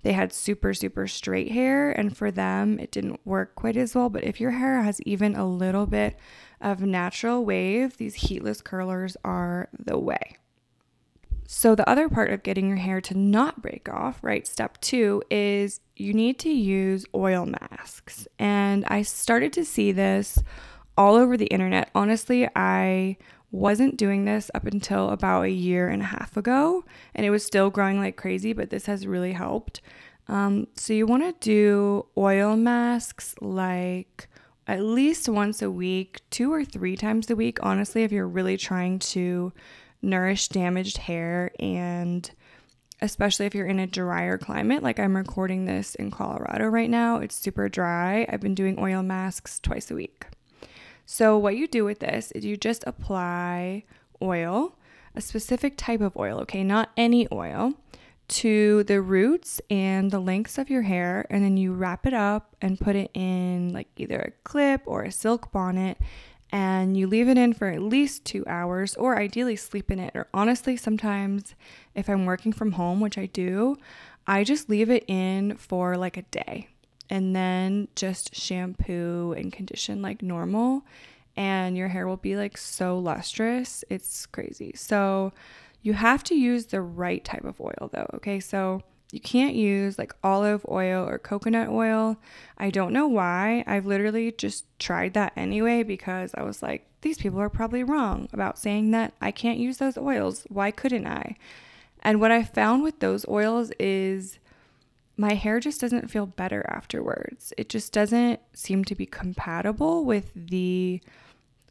they 0.03 0.13
had 0.13 0.33
super, 0.33 0.73
super 0.73 1.07
straight 1.07 1.53
hair, 1.53 1.91
and 1.91 2.17
for 2.17 2.31
them, 2.31 2.79
it 2.79 2.91
didn't 2.91 3.21
work 3.27 3.55
quite 3.55 3.77
as 3.77 3.95
well. 3.95 4.09
But 4.09 4.25
if 4.25 4.41
your 4.41 4.53
hair 4.53 4.83
has 4.83 5.01
even 5.03 5.37
a 5.37 5.47
little 5.47 5.87
bit 5.87 6.17
of 6.61 6.81
natural 6.81 7.45
wave, 7.45 7.99
these 7.99 8.15
heatless 8.15 8.63
curlers 8.63 9.17
are 9.25 9.69
the 9.79 9.99
way. 9.99 10.37
So, 11.53 11.75
the 11.75 11.87
other 11.91 12.09
part 12.09 12.31
of 12.31 12.45
getting 12.45 12.69
your 12.69 12.77
hair 12.77 13.01
to 13.01 13.19
not 13.19 13.61
break 13.61 13.89
off, 13.89 14.23
right? 14.23 14.47
Step 14.47 14.81
two 14.81 15.21
is 15.33 15.81
you 15.97 16.15
need 16.15 16.39
to 16.39 16.49
use 16.49 17.05
oil 17.13 17.45
masks. 17.45 18.29
And 18.39 18.85
I 18.87 19.03
started 19.03 19.53
to 19.55 19.65
see 19.65 19.91
this 19.91 20.39
all 20.97 21.17
over 21.17 21.37
the 21.37 21.47
internet. 21.47 21.91
Honestly, 21.93 22.49
I 22.55 23.17
wasn't 23.51 23.97
doing 23.97 24.27
this 24.27 24.49
up 24.55 24.65
until 24.65 25.11
about 25.11 25.43
a 25.43 25.51
year 25.51 25.89
and 25.89 26.03
a 26.03 26.05
half 26.05 26.37
ago, 26.37 26.85
and 27.17 27.27
it 27.27 27.31
was 27.31 27.45
still 27.45 27.69
growing 27.69 27.99
like 27.99 28.17
crazy, 28.17 28.53
but 28.53 28.71
this 28.71 28.87
has 28.87 29.05
really 29.05 29.33
helped. 29.33 29.81
Um, 30.29 30.69
so, 30.77 30.93
you 30.93 31.05
want 31.05 31.25
to 31.25 31.35
do 31.41 32.07
oil 32.17 32.57
masks 32.57 33.35
like 33.41 34.29
at 34.69 34.85
least 34.85 35.29
once 35.29 35.63
a 35.63 35.71
week, 35.71 36.21
two 36.31 36.53
or 36.53 36.65
three 36.65 36.97
times 36.97 37.29
a 37.29 37.35
week, 37.35 37.59
honestly, 37.61 38.05
if 38.05 38.13
you're 38.13 38.29
really 38.29 38.57
trying 38.57 39.01
to 39.01 39.53
nourish 40.03 40.49
damaged 40.49 40.99
hair 40.99 41.51
and 41.59 42.31
especially 43.03 43.47
if 43.47 43.55
you're 43.55 43.67
in 43.67 43.79
a 43.79 43.87
drier 43.87 44.39
climate 44.39 44.83
like 44.83 44.99
I'm 44.99 45.17
recording 45.17 45.65
this 45.65 45.95
in 45.95 46.11
Colorado 46.11 46.67
right 46.67 46.91
now 46.91 47.17
it's 47.19 47.35
super 47.35 47.69
dry 47.69 48.27
I've 48.29 48.41
been 48.41 48.55
doing 48.55 48.79
oil 48.79 49.03
masks 49.03 49.61
twice 49.61 49.91
a 49.91 49.95
week 49.95 50.27
so, 51.13 51.37
what 51.37 51.57
you 51.57 51.67
do 51.67 51.85
with 51.85 51.99
this 51.99 52.31
is 52.37 52.45
you 52.45 52.57
just 52.57 52.85
apply 52.87 53.83
oil, 54.23 54.79
a 55.17 55.21
specific 55.21 55.77
type 55.77 56.01
of 56.01 56.17
oil, 56.17 56.39
okay, 56.43 56.63
not 56.63 56.91
any 56.97 57.27
oil, 57.33 57.75
to 58.29 58.85
the 58.85 59.03
roots 59.03 59.61
and 59.69 60.13
the 60.13 60.21
lengths 60.21 60.57
of 60.57 60.71
your 60.71 60.83
hair, 60.83 61.27
and 61.29 61.45
then 61.45 61.57
you 61.57 61.73
wrap 61.73 62.07
it 62.07 62.15
up 62.15 62.55
and 62.63 62.79
put 62.79 62.95
it 62.95 63.11
in 63.13 63.73
like 63.73 63.89
either 63.97 64.21
a 64.21 64.31
clip 64.45 64.83
or 64.87 65.03
a 65.03 65.11
silk 65.11 65.51
bonnet. 65.51 65.99
And 66.53 66.97
you 66.97 67.07
leave 67.07 67.29
it 67.29 67.39
in 67.39 67.53
for 67.53 67.69
at 67.69 67.81
least 67.81 68.25
two 68.25 68.45
hours, 68.47 68.97
or 68.97 69.17
ideally 69.17 69.57
sleep 69.57 69.91
in 69.91 70.01
it. 70.01 70.13
Or 70.17 70.27
honestly, 70.35 70.77
sometimes 70.77 71.55
if 71.95 72.09
I'm 72.09 72.27
working 72.27 72.53
from 72.53 72.73
home, 72.73 73.01
which 73.01 73.19
I 73.19 73.27
do, 73.27 73.77
I 74.27 74.45
just 74.45 74.69
leave 74.69 74.91
it 74.91 75.05
in 75.07 75.57
for 75.57 75.97
like 75.97 76.17
a 76.17 76.23
day 76.23 76.69
and 77.09 77.35
then 77.35 77.89
just 77.97 78.35
shampoo 78.35 79.33
and 79.37 79.53
condition 79.53 80.01
like 80.01 80.23
normal 80.23 80.85
and 81.37 81.77
your 81.77 81.89
hair 81.89 82.07
will 82.07 82.17
be 82.17 82.37
like 82.37 82.57
so 82.57 82.99
lustrous. 82.99 83.85
It's 83.89 84.27
crazy. 84.27 84.73
So 84.75 85.33
you 85.83 85.95
have 85.95 86.23
to 86.25 86.35
use 86.35 86.67
the 86.67 86.81
right 86.81 87.25
type 87.25 87.45
of 87.45 87.61
oil 87.61 87.91
though, 87.93 88.09
okay? 88.15 88.41
So 88.41 88.83
you 89.13 89.21
can't 89.21 89.55
use 89.55 89.99
like 89.99 90.15
olive 90.23 90.65
oil 90.69 91.07
or 91.09 91.19
coconut 91.19 91.69
oil. 91.69 92.17
I 92.59 92.71
don't 92.71 92.93
know 92.93 93.09
why. 93.09 93.65
I've 93.67 93.87
literally 93.87 94.33
just 94.33 94.65
tried 94.79 95.15
that 95.15 95.33
anyway 95.37 95.83
because 95.83 96.33
I 96.35 96.43
was 96.43 96.63
like, 96.63 96.87
these 97.03 97.19
people 97.19 97.41
are 97.41 97.49
probably 97.49 97.83
wrong 97.83 98.29
about 98.33 98.59
saying 98.59 98.91
that 98.93 99.15
I 99.21 99.31
can't 99.31 99.59
use 99.59 99.79
those 99.79 99.97
oils. 99.97 100.47
Why 100.49 100.71
couldn't 100.71 101.07
I? 101.07 101.37
And 102.03 102.21
what 102.21 102.31
I 102.31 102.45
found 102.45 102.83
with 102.83 103.01
those 103.01 103.27
oils 103.29 103.73
is 103.79 104.39
my 105.17 105.35
hair 105.35 105.61
just 105.61 105.81
doesn't 105.81 106.11
feel 106.11 106.27
better 106.27 106.65
afterwards. 106.69 107.53
It 107.59 107.69
just 107.69 107.93
doesn't 107.93 108.41
seem 108.55 108.85
to 108.85 108.95
be 108.95 109.07
compatible 109.07 110.05
with 110.05 110.31
the 110.35 111.01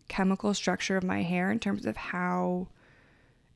chemical 0.08 0.54
structure 0.54 0.98
of 0.98 1.04
my 1.04 1.24
hair 1.24 1.50
in 1.52 1.60
terms 1.60 1.86
of 1.86 1.96
how, 1.98 2.68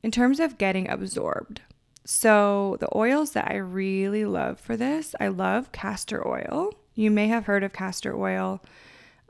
in 0.02 0.10
terms 0.10 0.40
of 0.40 0.58
getting 0.58 0.88
absorbed. 0.88 1.60
So, 2.06 2.76
the 2.80 2.94
oils 2.94 3.32
that 3.32 3.50
I 3.50 3.56
really 3.56 4.26
love 4.26 4.60
for 4.60 4.76
this, 4.76 5.14
I 5.18 5.28
love 5.28 5.72
castor 5.72 6.26
oil. 6.26 6.74
You 6.94 7.10
may 7.10 7.28
have 7.28 7.46
heard 7.46 7.64
of 7.64 7.72
castor 7.72 8.14
oil. 8.14 8.62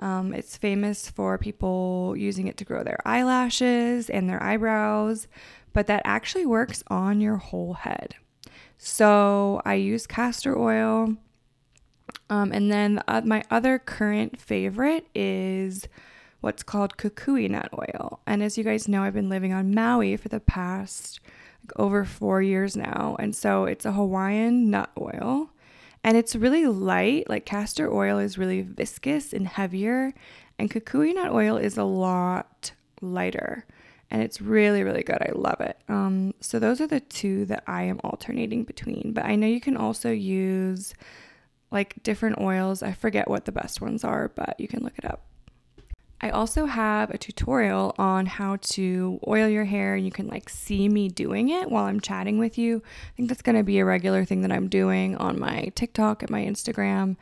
Um, 0.00 0.34
it's 0.34 0.56
famous 0.56 1.08
for 1.08 1.38
people 1.38 2.14
using 2.16 2.48
it 2.48 2.56
to 2.56 2.64
grow 2.64 2.82
their 2.82 2.98
eyelashes 3.04 4.10
and 4.10 4.28
their 4.28 4.42
eyebrows, 4.42 5.28
but 5.72 5.86
that 5.86 6.02
actually 6.04 6.46
works 6.46 6.82
on 6.88 7.20
your 7.20 7.36
whole 7.36 7.74
head. 7.74 8.16
So 8.76 9.62
I 9.64 9.74
use 9.74 10.06
castor 10.06 10.58
oil. 10.58 11.14
Um, 12.28 12.52
and 12.52 12.72
then 12.72 13.00
uh, 13.06 13.22
my 13.24 13.44
other 13.50 13.78
current 13.78 14.40
favorite 14.40 15.06
is 15.14 15.86
what's 16.40 16.62
called 16.62 16.96
kukui 16.96 17.48
nut 17.48 17.70
oil. 17.72 18.20
And 18.26 18.42
as 18.42 18.58
you 18.58 18.64
guys 18.64 18.88
know, 18.88 19.02
I've 19.02 19.14
been 19.14 19.28
living 19.28 19.52
on 19.52 19.74
Maui 19.74 20.16
for 20.16 20.28
the 20.28 20.40
past 20.40 21.20
like, 21.64 21.78
over 21.78 22.04
four 22.04 22.42
years 22.42 22.76
now. 22.76 23.16
And 23.18 23.34
so 23.34 23.64
it's 23.64 23.84
a 23.84 23.92
Hawaiian 23.92 24.70
nut 24.70 24.90
oil. 25.00 25.50
And 26.02 26.16
it's 26.16 26.36
really 26.36 26.66
light, 26.66 27.28
like 27.30 27.46
castor 27.46 27.90
oil 27.90 28.18
is 28.18 28.36
really 28.36 28.60
viscous 28.60 29.32
and 29.32 29.48
heavier, 29.48 30.12
and 30.58 30.70
kukui 30.70 31.14
nut 31.14 31.32
oil 31.32 31.56
is 31.56 31.78
a 31.78 31.84
lot 31.84 32.72
lighter. 33.00 33.64
And 34.10 34.22
it's 34.22 34.40
really, 34.40 34.82
really 34.82 35.02
good. 35.02 35.22
I 35.22 35.32
love 35.34 35.60
it. 35.60 35.78
Um, 35.88 36.34
so, 36.40 36.58
those 36.58 36.80
are 36.80 36.86
the 36.86 37.00
two 37.00 37.46
that 37.46 37.64
I 37.66 37.84
am 37.84 38.00
alternating 38.04 38.64
between. 38.64 39.12
But 39.14 39.24
I 39.24 39.34
know 39.34 39.46
you 39.46 39.62
can 39.62 39.78
also 39.78 40.10
use 40.10 40.94
like 41.70 42.00
different 42.02 42.38
oils. 42.38 42.82
I 42.82 42.92
forget 42.92 43.28
what 43.28 43.46
the 43.46 43.52
best 43.52 43.80
ones 43.80 44.04
are, 44.04 44.28
but 44.28 44.60
you 44.60 44.68
can 44.68 44.82
look 44.82 44.98
it 44.98 45.06
up. 45.06 45.22
I 46.20 46.30
also 46.30 46.66
have 46.66 47.10
a 47.10 47.18
tutorial 47.18 47.94
on 47.98 48.26
how 48.26 48.56
to 48.56 49.20
oil 49.26 49.48
your 49.48 49.64
hair. 49.64 49.96
You 49.96 50.10
can 50.10 50.26
like 50.28 50.48
see 50.48 50.88
me 50.88 51.08
doing 51.08 51.50
it 51.50 51.70
while 51.70 51.84
I'm 51.84 52.00
chatting 52.00 52.38
with 52.38 52.56
you. 52.56 52.82
I 53.12 53.16
think 53.16 53.28
that's 53.28 53.42
going 53.42 53.56
to 53.56 53.62
be 53.62 53.78
a 53.78 53.84
regular 53.84 54.24
thing 54.24 54.42
that 54.42 54.52
I'm 54.52 54.68
doing 54.68 55.16
on 55.16 55.38
my 55.38 55.72
TikTok 55.74 56.22
and 56.22 56.30
my 56.30 56.42
Instagram. 56.42 57.16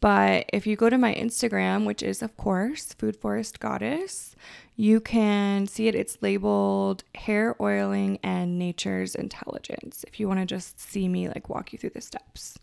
But 0.00 0.46
if 0.52 0.66
you 0.66 0.76
go 0.76 0.90
to 0.90 0.98
my 0.98 1.14
Instagram, 1.14 1.84
which 1.84 2.02
is 2.02 2.22
of 2.22 2.36
course 2.36 2.92
Food 2.94 3.16
Forest 3.16 3.60
Goddess, 3.60 4.36
you 4.76 5.00
can 5.00 5.66
see 5.66 5.88
it. 5.88 5.94
It's 5.94 6.18
labeled 6.20 7.02
hair 7.14 7.56
oiling 7.60 8.18
and 8.22 8.58
nature's 8.58 9.14
intelligence. 9.14 10.04
If 10.06 10.20
you 10.20 10.28
want 10.28 10.40
to 10.40 10.46
just 10.46 10.78
see 10.78 11.08
me 11.08 11.28
like 11.28 11.48
walk 11.48 11.72
you 11.72 11.78
through 11.78 11.90
the 11.90 12.00
steps. 12.00 12.58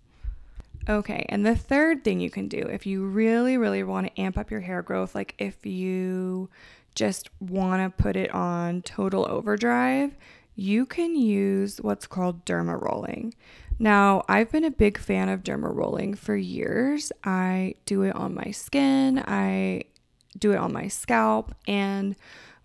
Okay, 0.89 1.25
and 1.29 1.45
the 1.45 1.55
third 1.55 2.03
thing 2.03 2.19
you 2.19 2.29
can 2.29 2.49
do 2.49 2.59
if 2.59 2.85
you 2.85 3.05
really, 3.05 3.57
really 3.57 3.83
want 3.83 4.07
to 4.07 4.21
amp 4.21 4.37
up 4.37 4.51
your 4.51 4.59
hair 4.59 4.81
growth, 4.81 5.15
like 5.15 5.33
if 5.37 5.65
you 5.65 6.49
just 6.93 7.29
want 7.39 7.81
to 7.81 8.03
put 8.03 8.17
it 8.17 8.33
on 8.33 8.81
total 8.81 9.25
overdrive, 9.29 10.15
you 10.55 10.85
can 10.85 11.15
use 11.15 11.77
what's 11.81 12.05
called 12.05 12.45
derma 12.45 12.79
rolling. 12.79 13.33
Now, 13.79 14.23
I've 14.27 14.51
been 14.51 14.65
a 14.65 14.71
big 14.71 14.97
fan 14.97 15.29
of 15.29 15.41
derma 15.43 15.73
rolling 15.73 16.13
for 16.13 16.35
years. 16.35 17.11
I 17.23 17.75
do 17.85 18.03
it 18.03 18.15
on 18.15 18.35
my 18.35 18.51
skin, 18.51 19.23
I 19.25 19.85
do 20.37 20.51
it 20.51 20.57
on 20.57 20.73
my 20.73 20.89
scalp, 20.89 21.55
and 21.65 22.15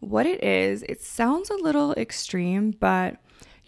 what 0.01 0.27
it 0.27 0.43
is, 0.43 0.83
it 0.83 1.03
sounds 1.03 1.51
a 1.51 1.55
little 1.57 1.93
extreme, 1.95 2.73
but 2.73 3.17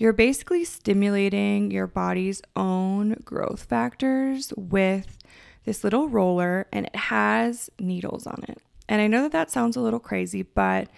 you're 0.00 0.14
basically 0.14 0.64
stimulating 0.64 1.71
your 1.71 1.87
body's 1.87 2.40
own 2.57 3.16
growth 3.23 3.64
factors 3.64 4.50
with 4.57 5.19
this 5.64 5.85
little 5.85 6.09
roller, 6.09 6.66
and 6.73 6.87
it 6.87 6.97
has 6.97 7.69
needles 7.78 8.26
on 8.26 8.42
it. 8.49 8.62
And 8.88 9.02
I 9.02 9.07
know 9.09 9.25
that 9.25 9.33
that 9.33 9.50
sounds 9.50 9.76
a 9.76 9.80
little 9.83 10.00
crazy, 10.00 10.42
but 10.42 10.88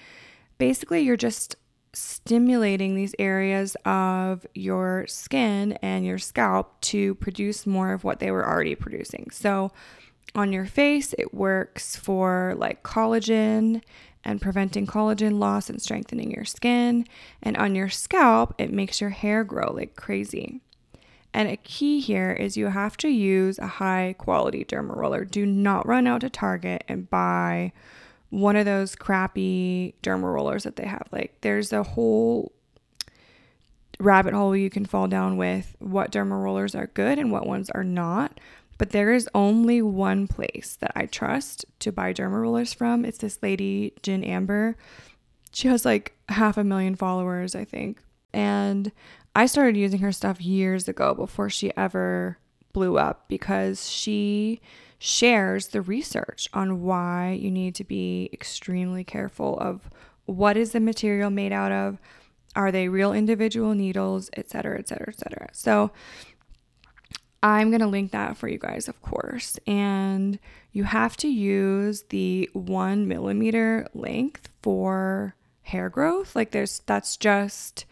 basically, 0.59 1.00
you're 1.00 1.16
just 1.16 1.56
stimulating 1.92 2.94
these 2.94 3.12
areas 3.18 3.76
of 3.85 4.47
your 4.54 5.04
skin 5.09 5.73
and 5.82 6.06
your 6.06 6.18
scalp 6.18 6.80
to 6.82 7.16
produce 7.16 7.66
more 7.66 7.92
of 7.92 8.04
what 8.04 8.21
they 8.21 8.30
were 8.30 8.49
already 8.49 8.76
producing. 8.76 9.30
So, 9.32 9.73
on 10.34 10.52
your 10.52 10.66
face, 10.66 11.14
it 11.18 11.34
works 11.34 11.96
for 11.96 12.54
like 12.56 12.82
collagen 12.82 13.82
and 14.24 14.40
preventing 14.40 14.86
collagen 14.86 15.38
loss 15.38 15.68
and 15.68 15.82
strengthening 15.82 16.30
your 16.30 16.44
skin. 16.44 17.06
And 17.42 17.56
on 17.56 17.74
your 17.74 17.88
scalp, 17.88 18.54
it 18.58 18.72
makes 18.72 19.00
your 19.00 19.10
hair 19.10 19.44
grow 19.44 19.72
like 19.72 19.96
crazy. 19.96 20.60
And 21.34 21.48
a 21.48 21.56
key 21.56 22.00
here 22.00 22.30
is 22.32 22.56
you 22.56 22.66
have 22.66 22.96
to 22.98 23.08
use 23.08 23.58
a 23.58 23.66
high 23.66 24.14
quality 24.18 24.64
derma 24.64 24.94
roller. 24.94 25.24
Do 25.24 25.46
not 25.46 25.86
run 25.86 26.06
out 26.06 26.20
to 26.20 26.30
Target 26.30 26.85
and 26.88 27.08
buy 27.08 27.72
one 28.28 28.56
of 28.56 28.64
those 28.64 28.94
crappy 28.94 29.94
derma 30.02 30.32
rollers 30.32 30.64
that 30.64 30.76
they 30.76 30.87
have. 30.87 31.06
Like, 31.11 31.35
there's 31.40 31.72
a 31.72 31.82
whole 31.82 32.52
rabbit 33.98 34.35
hole 34.35 34.56
you 34.56 34.70
can 34.70 34.85
fall 34.85 35.06
down 35.06 35.37
with 35.37 35.74
what 35.78 36.12
derma 36.12 36.42
rollers 36.42 36.74
are 36.74 36.88
good 36.88 37.18
and 37.18 37.30
what 37.30 37.46
ones 37.46 37.70
are 37.70 37.85
not. 37.85 38.38
But 38.83 38.90
there 38.90 39.12
is 39.12 39.29
only 39.33 39.81
one 39.81 40.27
place 40.27 40.77
that 40.81 40.90
I 40.97 41.07
trust 41.07 41.64
to 41.79 41.92
buy 41.92 42.12
derma 42.12 42.42
rollers 42.42 42.73
from. 42.73 43.05
It's 43.05 43.18
this 43.18 43.38
lady, 43.40 43.92
Gin 44.03 44.25
Amber. 44.25 44.77
She 45.53 45.68
has 45.68 45.85
like 45.85 46.16
half 46.29 46.57
a 46.57 46.64
million 46.64 46.97
followers, 46.97 47.55
I 47.55 47.64
think. 47.64 48.01
And 48.33 48.90
I 49.37 49.47
started 49.47 49.77
using 49.77 50.01
her 50.01 50.11
stuff 50.11 50.40
years 50.40 50.88
ago 50.88 51.14
before 51.14 51.49
she 51.49 51.71
ever 51.77 52.38
blew 52.73 52.99
up 52.99 53.29
because 53.29 53.88
she 53.88 54.61
shares 54.99 55.68
the 55.68 55.81
research 55.81 56.49
on 56.53 56.83
why 56.83 57.38
you 57.40 57.53
need 57.53 57.77
to 57.77 57.85
be 57.85 58.31
extremely 58.33 59.05
careful 59.05 59.61
of 59.61 59.88
what 60.25 60.57
is 60.57 60.73
the 60.73 60.81
material 60.81 61.31
made 61.31 61.53
out 61.53 61.71
of, 61.71 62.01
are 62.57 62.73
they 62.73 62.88
real 62.88 63.12
individual 63.12 63.75
needles, 63.75 64.29
et 64.37 64.51
cetera, 64.51 64.77
et 64.77 64.88
cetera, 64.88 65.07
et 65.09 65.18
cetera. 65.21 65.49
So 65.53 65.92
I'm 67.42 67.70
going 67.70 67.81
to 67.81 67.87
link 67.87 68.12
that 68.12 68.37
for 68.37 68.48
you 68.48 68.59
guys, 68.59 68.88
of 68.88 69.00
course. 69.02 69.59
And 69.66 70.38
you 70.72 70.85
have 70.85 71.16
to 71.18 71.28
use 71.28 72.05
the 72.11 72.48
one 72.52 73.09
millimeter 73.09 73.88
length 73.94 74.48
for 74.62 75.35
hair 75.62 75.88
growth. 75.88 76.37
Like, 76.37 76.52
there's 76.52 76.83
that's 76.87 77.16
just 77.16 77.85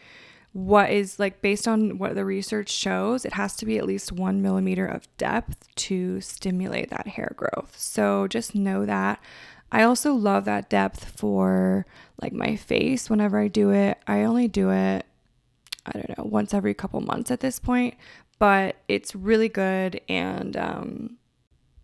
what 0.53 0.91
is 0.91 1.19
like 1.19 1.41
based 1.41 1.69
on 1.69 1.99
what 1.99 2.15
the 2.15 2.25
research 2.25 2.71
shows, 2.71 3.25
it 3.25 3.35
has 3.35 3.55
to 3.57 3.65
be 3.65 3.79
at 3.79 3.87
least 3.87 4.11
one 4.11 4.43
millimeter 4.43 4.85
of 4.85 5.07
depth 5.17 5.69
to 5.77 6.21
stimulate 6.21 6.91
that 6.91 7.07
hair 7.07 7.33
growth. 7.37 7.75
So 7.77 8.27
just 8.27 8.55
know 8.55 8.85
that. 8.85 9.21
I 9.71 9.85
also 9.85 10.13
love 10.13 10.47
that 10.47 10.69
depth 10.69 11.17
for 11.17 11.87
like 12.21 12.33
my 12.33 12.57
face 12.57 13.09
whenever 13.09 13.39
I 13.39 13.47
do 13.47 13.71
it. 13.71 13.99
I 14.09 14.25
only 14.25 14.49
do 14.49 14.71
it 14.71 15.07
I 15.87 15.93
don't 15.93 16.19
know, 16.19 16.25
once 16.25 16.53
every 16.53 16.75
couple 16.75 17.01
months 17.01 17.31
at 17.31 17.41
this 17.41 17.59
point, 17.59 17.95
but 18.41 18.77
it's 18.89 19.15
really 19.15 19.49
good 19.49 20.01
and 20.09 20.57
um, 20.57 21.17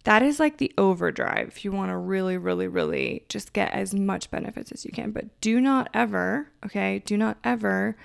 that 0.02 0.22
is 0.22 0.40
like 0.40 0.58
the 0.58 0.72
overdrive 0.76 1.46
if 1.46 1.64
you 1.64 1.70
want 1.70 1.92
to 1.92 1.96
really 1.96 2.36
really 2.36 2.66
really 2.66 3.24
just 3.28 3.52
get 3.52 3.70
as 3.72 3.94
much 3.94 4.28
benefits 4.32 4.72
as 4.72 4.84
you 4.84 4.90
can 4.90 5.12
but 5.12 5.40
do 5.40 5.60
not 5.60 5.88
ever 5.94 6.48
okay 6.64 6.98
do 7.06 7.16
not 7.16 7.38
ever 7.44 7.96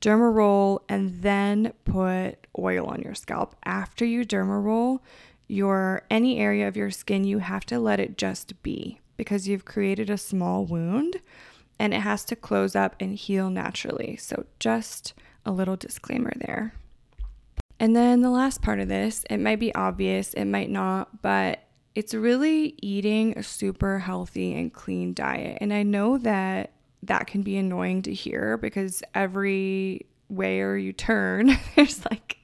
derma 0.00 0.32
roll 0.32 0.82
and 0.88 1.22
then 1.22 1.72
put 1.84 2.46
oil 2.58 2.86
on 2.86 3.02
your 3.02 3.14
scalp. 3.14 3.56
After 3.64 4.04
you 4.04 4.24
derma 4.24 4.62
roll 4.62 5.02
your 5.46 6.02
any 6.10 6.38
area 6.38 6.68
of 6.68 6.76
your 6.76 6.90
skin 6.90 7.24
you 7.24 7.38
have 7.38 7.64
to 7.66 7.78
let 7.78 8.00
it 8.00 8.18
just 8.18 8.62
be 8.62 9.00
because 9.16 9.48
you've 9.48 9.64
created 9.64 10.10
a 10.10 10.18
small 10.18 10.64
wound 10.64 11.20
and 11.78 11.94
it 11.94 12.00
has 12.00 12.24
to 12.26 12.36
close 12.36 12.74
up 12.76 12.96
and 13.00 13.14
heal 13.14 13.50
naturally. 13.50 14.16
So 14.16 14.46
just 14.58 15.14
a 15.46 15.52
little 15.52 15.76
disclaimer 15.76 16.32
there 16.36 16.74
and 17.80 17.94
then 17.94 18.22
the 18.22 18.30
last 18.30 18.62
part 18.62 18.80
of 18.80 18.88
this, 18.88 19.24
it 19.30 19.38
might 19.38 19.60
be 19.60 19.74
obvious, 19.74 20.34
it 20.34 20.46
might 20.46 20.70
not, 20.70 21.22
but 21.22 21.60
it's 21.94 22.14
really 22.14 22.74
eating 22.80 23.36
a 23.36 23.42
super 23.42 23.98
healthy 24.00 24.54
and 24.54 24.72
clean 24.72 25.14
diet. 25.14 25.58
And 25.60 25.72
I 25.72 25.82
know 25.82 26.18
that 26.18 26.72
that 27.02 27.26
can 27.26 27.42
be 27.42 27.56
annoying 27.56 28.02
to 28.02 28.12
hear 28.12 28.56
because 28.56 29.02
every 29.14 30.06
where 30.28 30.76
you 30.76 30.92
turn, 30.92 31.58
there's 31.76 32.04
like 32.06 32.36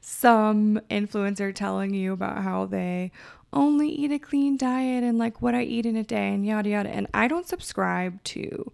some 0.00 0.80
influencer 0.90 1.54
telling 1.54 1.94
you 1.94 2.12
about 2.12 2.42
how 2.42 2.66
they 2.66 3.10
only 3.52 3.88
eat 3.88 4.10
a 4.10 4.18
clean 4.18 4.56
diet 4.56 5.04
and 5.04 5.18
like 5.18 5.42
what 5.42 5.54
I 5.54 5.62
eat 5.62 5.86
in 5.86 5.96
a 5.96 6.02
day 6.02 6.32
and 6.32 6.44
yada 6.44 6.70
yada. 6.70 6.88
And 6.90 7.06
I 7.14 7.28
don't 7.28 7.46
subscribe 7.46 8.22
to 8.24 8.72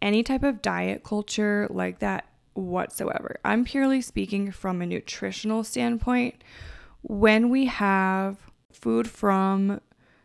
any 0.00 0.22
type 0.22 0.42
of 0.42 0.62
diet 0.62 1.04
culture 1.04 1.66
like 1.70 1.98
that 1.98 2.26
whatsoever. 2.54 3.38
I'm 3.44 3.64
purely 3.64 4.00
speaking 4.00 4.50
from 4.52 4.82
a 4.82 4.86
nutritional 4.86 5.64
standpoint. 5.64 6.42
When 7.02 7.48
we 7.48 7.66
have 7.66 8.38
food 8.72 9.08
from 9.08 9.80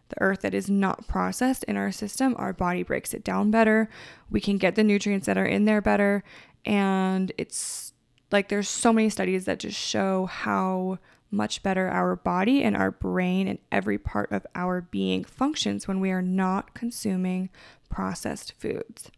the 0.10 0.22
earth 0.22 0.42
that 0.42 0.54
is 0.54 0.70
not 0.70 1.08
processed 1.08 1.64
in 1.66 1.78
our 1.78 1.92
system, 1.92 2.36
our 2.38 2.54
body 2.54 2.84
breaks 2.84 3.14
it 3.14 3.24
down 3.24 3.52
better. 3.52 3.90
We 4.30 4.42
can 4.42 4.58
get 4.58 4.76
the 4.76 4.84
nutrients 4.84 5.26
that 5.26 5.38
are 5.38 5.46
in 5.46 5.66
there 5.66 5.82
better. 5.82 6.24
And 6.66 7.32
it's 7.38 7.94
like 8.32 8.50
there's 8.50 8.70
so 8.70 8.92
many 8.92 9.10
studies 9.10 9.46
that 9.46 9.60
just 9.60 9.80
show 9.80 10.26
how 10.26 11.00
much 11.32 11.64
better 11.64 11.90
our 11.90 12.16
body 12.16 12.64
and 12.64 12.76
our 12.76 12.92
brain 12.92 13.48
and 13.48 13.60
every 13.72 13.98
part 13.98 14.32
of 14.32 14.46
our 14.56 14.82
being 14.82 15.24
functions 15.24 15.88
when 15.88 16.00
we 16.00 16.12
are 16.12 16.22
not 16.22 16.74
consuming 16.74 17.50
processed 17.90 18.54
foods. 18.54 19.12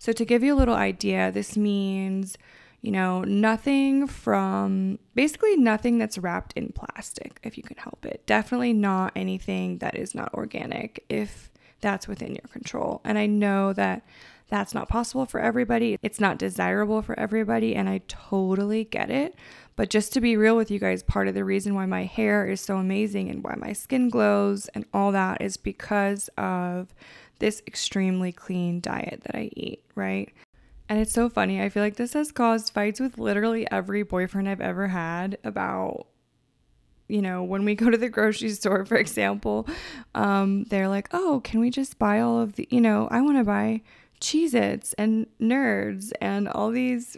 So, 0.00 0.12
to 0.12 0.24
give 0.24 0.42
you 0.42 0.54
a 0.54 0.56
little 0.56 0.74
idea, 0.74 1.30
this 1.30 1.58
means, 1.58 2.38
you 2.80 2.90
know, 2.90 3.20
nothing 3.20 4.06
from 4.06 4.98
basically 5.14 5.56
nothing 5.56 5.98
that's 5.98 6.16
wrapped 6.16 6.54
in 6.54 6.72
plastic 6.72 7.38
if 7.42 7.58
you 7.58 7.62
can 7.62 7.76
help 7.76 8.06
it. 8.06 8.24
Definitely 8.24 8.72
not 8.72 9.12
anything 9.14 9.76
that 9.78 9.94
is 9.94 10.14
not 10.14 10.32
organic 10.32 11.04
if 11.10 11.50
that's 11.82 12.08
within 12.08 12.34
your 12.34 12.48
control. 12.50 13.02
And 13.04 13.18
I 13.18 13.26
know 13.26 13.74
that 13.74 14.02
that's 14.48 14.72
not 14.72 14.88
possible 14.88 15.26
for 15.26 15.38
everybody. 15.38 15.98
It's 16.02 16.18
not 16.18 16.38
desirable 16.38 17.02
for 17.02 17.18
everybody. 17.20 17.76
And 17.76 17.86
I 17.86 18.00
totally 18.08 18.84
get 18.84 19.10
it. 19.10 19.34
But 19.76 19.90
just 19.90 20.14
to 20.14 20.20
be 20.22 20.34
real 20.34 20.56
with 20.56 20.70
you 20.70 20.78
guys, 20.78 21.02
part 21.02 21.28
of 21.28 21.34
the 21.34 21.44
reason 21.44 21.74
why 21.74 21.84
my 21.84 22.04
hair 22.04 22.46
is 22.46 22.62
so 22.62 22.78
amazing 22.78 23.28
and 23.28 23.44
why 23.44 23.54
my 23.58 23.74
skin 23.74 24.08
glows 24.08 24.68
and 24.68 24.86
all 24.94 25.12
that 25.12 25.42
is 25.42 25.58
because 25.58 26.28
of 26.38 26.94
this 27.40 27.62
extremely 27.66 28.32
clean 28.32 28.80
diet 28.80 29.22
that 29.24 29.36
I 29.36 29.50
eat, 29.54 29.82
right? 29.94 30.32
And 30.88 30.98
it's 30.98 31.12
so 31.12 31.28
funny. 31.28 31.60
I 31.60 31.68
feel 31.68 31.82
like 31.82 31.96
this 31.96 32.14
has 32.14 32.32
caused 32.32 32.72
fights 32.72 33.00
with 33.00 33.18
literally 33.18 33.70
every 33.70 34.02
boyfriend 34.02 34.48
I've 34.48 34.60
ever 34.60 34.88
had 34.88 35.38
about 35.44 36.06
you 37.10 37.20
know, 37.20 37.42
when 37.42 37.64
we 37.64 37.74
go 37.74 37.90
to 37.90 37.98
the 37.98 38.08
grocery 38.08 38.50
store, 38.50 38.84
for 38.84 38.96
example, 38.96 39.66
um, 40.14 40.64
they're 40.64 40.88
like, 40.88 41.08
oh, 41.12 41.40
can 41.42 41.58
we 41.58 41.68
just 41.68 41.98
buy 41.98 42.20
all 42.20 42.40
of 42.40 42.54
the, 42.54 42.68
you 42.70 42.80
know, 42.80 43.08
I 43.10 43.20
want 43.20 43.36
to 43.36 43.44
buy 43.44 43.82
Cheez 44.20 44.54
Its 44.54 44.92
and 44.92 45.26
Nerds 45.40 46.12
and 46.20 46.48
all 46.48 46.70
these 46.70 47.16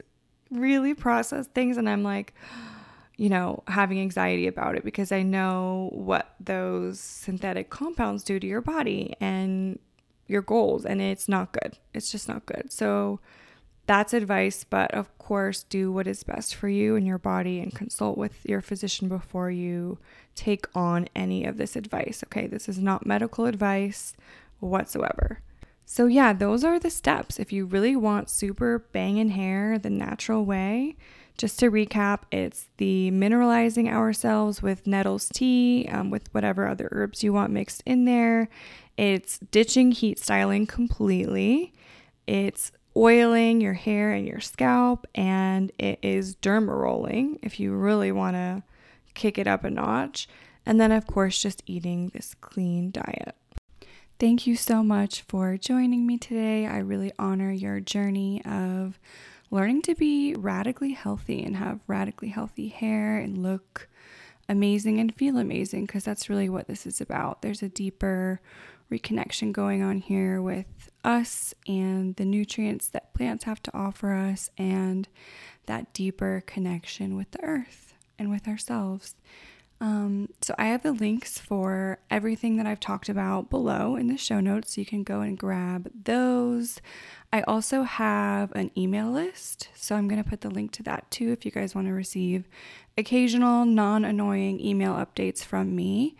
really 0.51 0.95
processed 0.95 1.53
things. 1.53 1.77
And 1.77 1.89
I'm 1.89 2.03
like, 2.03 2.35
you 3.17 3.29
know, 3.29 3.63
having 3.69 4.01
anxiety 4.01 4.47
about 4.47 4.77
it 4.77 4.85
because 4.85 5.13
I 5.13 5.23
know 5.23 5.91
what 5.93 6.35
those 6.41 6.99
synthetic 6.99 7.71
compounds 7.71 8.25
do 8.25 8.41
to 8.41 8.47
your 8.47 8.63
body 8.63 9.15
and 9.21 9.79
your 10.27 10.43
goals. 10.43 10.85
And 10.85 11.01
it's 11.01 11.29
not 11.29 11.53
good. 11.53 11.79
It's 11.95 12.11
just 12.11 12.29
not 12.29 12.47
good. 12.47 12.73
So, 12.73 13.21
that's 13.87 14.15
advice, 14.15 14.65
but 14.65 14.95
of 14.95 15.17
course, 15.19 15.65
do 15.65 15.91
what 15.91 16.07
is 16.07 16.23
best 16.23 16.55
for 16.55 16.69
you 16.69 16.95
and 16.95 17.07
your 17.07 17.19
body 17.19 17.59
and 17.59 17.75
consult 17.75 18.17
with 18.17 18.45
your 18.45 18.61
physician 18.61 19.09
before 19.09 19.51
you 19.51 19.99
take 20.35 20.67
on 20.75 21.09
any 21.17 21.45
of 21.45 21.57
this 21.57 21.75
advice. 21.75 22.23
Okay, 22.27 22.47
this 22.47 22.69
is 22.69 22.79
not 22.79 23.05
medical 23.05 23.45
advice 23.47 24.15
whatsoever. 24.61 25.41
So, 25.85 26.07
yeah, 26.07 26.33
those 26.33 26.63
are 26.63 26.79
the 26.79 26.91
steps. 26.91 27.39
If 27.39 27.53
you 27.53 27.67
really 27.67 27.97
want 27.97 28.31
super 28.31 28.79
banging 28.93 29.31
hair 29.31 29.79
the 29.79 29.91
natural 29.91 30.45
way, 30.45 30.97
just 31.37 31.59
to 31.59 31.71
recap, 31.71 32.21
it's 32.31 32.69
the 32.77 33.11
mineralizing 33.11 33.91
ourselves 33.91 34.63
with 34.63 34.87
nettles 34.87 35.29
tea, 35.29 35.89
um, 35.91 36.09
with 36.09 36.33
whatever 36.33 36.69
other 36.69 36.89
herbs 36.93 37.25
you 37.25 37.33
want 37.33 37.53
mixed 37.53 37.83
in 37.85 38.05
there. 38.05 38.49
It's 38.97 39.39
ditching 39.39 39.93
heat 39.93 40.19
styling 40.19 40.67
completely. 40.67 41.73
It's 42.27 42.73
oiling 42.97 43.61
your 43.61 43.73
hair 43.73 44.13
and 44.13 44.27
your 44.27 44.41
scalp, 44.41 45.07
and 45.15 45.73
it 45.79 45.99
is 46.03 46.37
derma 46.37 46.77
rolling 46.79 47.39
if 47.43 47.59
you 47.59 47.73
really 47.73 48.13
want 48.13 48.37
to 48.37 48.63
kick 49.15 49.39
it 49.39 49.47
up 49.47 49.65
a 49.65 49.71
notch. 49.71 50.29
And 50.65 50.81
then, 50.81 50.93
of 50.93 51.07
course, 51.07 51.41
just 51.41 51.63
eating 51.67 52.11
this 52.11 52.35
clean 52.41 52.91
diet. 52.91 53.35
Thank 54.19 54.47
you 54.47 54.55
so 54.55 54.85
much 54.85 55.23
for 55.23 55.57
joining 55.57 56.07
me 56.07 56.17
today. 56.17 56.67
I 56.67 56.79
really 56.79 57.13
honor 57.19 57.51
your 57.51 57.81
journey 57.81 58.41
of 58.45 59.01
learning 59.51 59.83
to 59.83 59.95
be 59.97 60.35
radically 60.35 60.93
healthy 60.93 61.43
and 61.43 61.57
have 61.57 61.81
radically 61.89 62.29
healthy 62.29 62.69
hair 62.69 63.19
and 63.19 63.43
look 63.43 63.89
amazing 64.49 65.01
and 65.01 65.15
feel 65.15 65.39
amazing 65.39 65.87
because 65.87 66.05
that's 66.05 66.31
really 66.31 66.49
what 66.49 66.69
this 66.69 66.87
is 66.87 67.01
about. 67.01 67.43
There's 67.43 67.63
a 67.63 67.69
deeper 67.69 68.41
reconnection 68.93 69.53
going 69.53 69.83
on 69.83 69.99
here 69.99 70.43
with 70.43 70.91
us 71.05 71.55
and 71.67 72.15
the 72.17 72.25
nutrients 72.25 72.89
that 72.89 73.15
plants 73.15 73.45
have 73.45 73.63
to 73.63 73.77
offer 73.77 74.13
us, 74.13 74.51
and 74.59 75.09
that 75.67 75.93
deeper 75.95 76.43
connection 76.47 77.17
with 77.17 77.31
the 77.31 77.43
earth 77.43 77.95
and 78.19 78.31
with 78.31 78.47
ourselves. 78.47 79.15
Um, 79.81 80.29
so, 80.41 80.55
I 80.59 80.67
have 80.67 80.85
the 80.85 80.93
links 80.93 81.39
for 81.39 81.99
everything 82.09 82.57
that 82.57 82.67
I've 82.67 82.79
talked 82.79 83.09
about 83.09 83.51
below 83.51 83.97
in 83.97 84.07
the 84.07 84.17
show 84.17 84.39
notes, 84.39 84.75
so 84.75 84.81
you 84.81 84.87
can 84.87 85.03
go 85.03 85.23
and 85.23 85.37
grab 85.37 85.91
those. 86.05 86.81
I 87.33 87.43
also 87.43 87.83
have 87.83 88.53
an 88.53 88.71
email 88.77 89.11
list, 89.11 89.71
so 89.75 89.97
I'm 89.97 90.07
going 90.07 90.23
to 90.23 90.29
put 90.29 90.43
the 90.43 90.51
link 90.51 90.71
to 90.73 90.85
that 90.85 91.11
too 91.11 91.33
if 91.33 91.45
you 91.45 91.51
guys 91.51 91.75
want 91.75 91.89
to 91.89 91.95
receive 91.95 92.47
occasional 92.97 93.65
non 93.65 94.05
annoying 94.05 94.61
email 94.61 94.93
updates 94.93 95.45
from 95.45 95.75
me. 95.75 96.15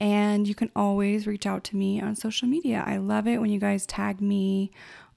And 0.00 0.48
you 0.48 0.54
can 0.54 0.70
always 0.74 1.26
reach 1.26 1.46
out 1.46 1.62
to 1.64 1.76
me 1.76 2.00
on 2.00 2.16
social 2.16 2.48
media. 2.48 2.82
I 2.86 2.96
love 2.96 3.26
it 3.26 3.40
when 3.40 3.50
you 3.50 3.60
guys 3.60 3.84
tag 3.84 4.20
me 4.20 4.70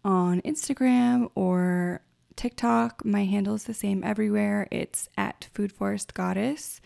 on 0.03 0.41
Instagram 0.41 1.29
or 1.35 2.01
TikTok. 2.35 3.05
My 3.05 3.23
handle 3.25 3.55
is 3.55 3.63
the 3.63 3.73
same 3.73 4.03
everywhere. 4.03 4.67
It's 4.71 5.07
at 5.17 5.47
Food 5.53 5.71
Forest 5.71 6.13
Goddess. 6.13 6.81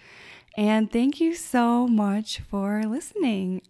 And 0.56 0.92
thank 0.92 1.20
you 1.20 1.34
so 1.36 1.88
much 1.88 2.40
for 2.40 2.84
listening. 2.84 3.62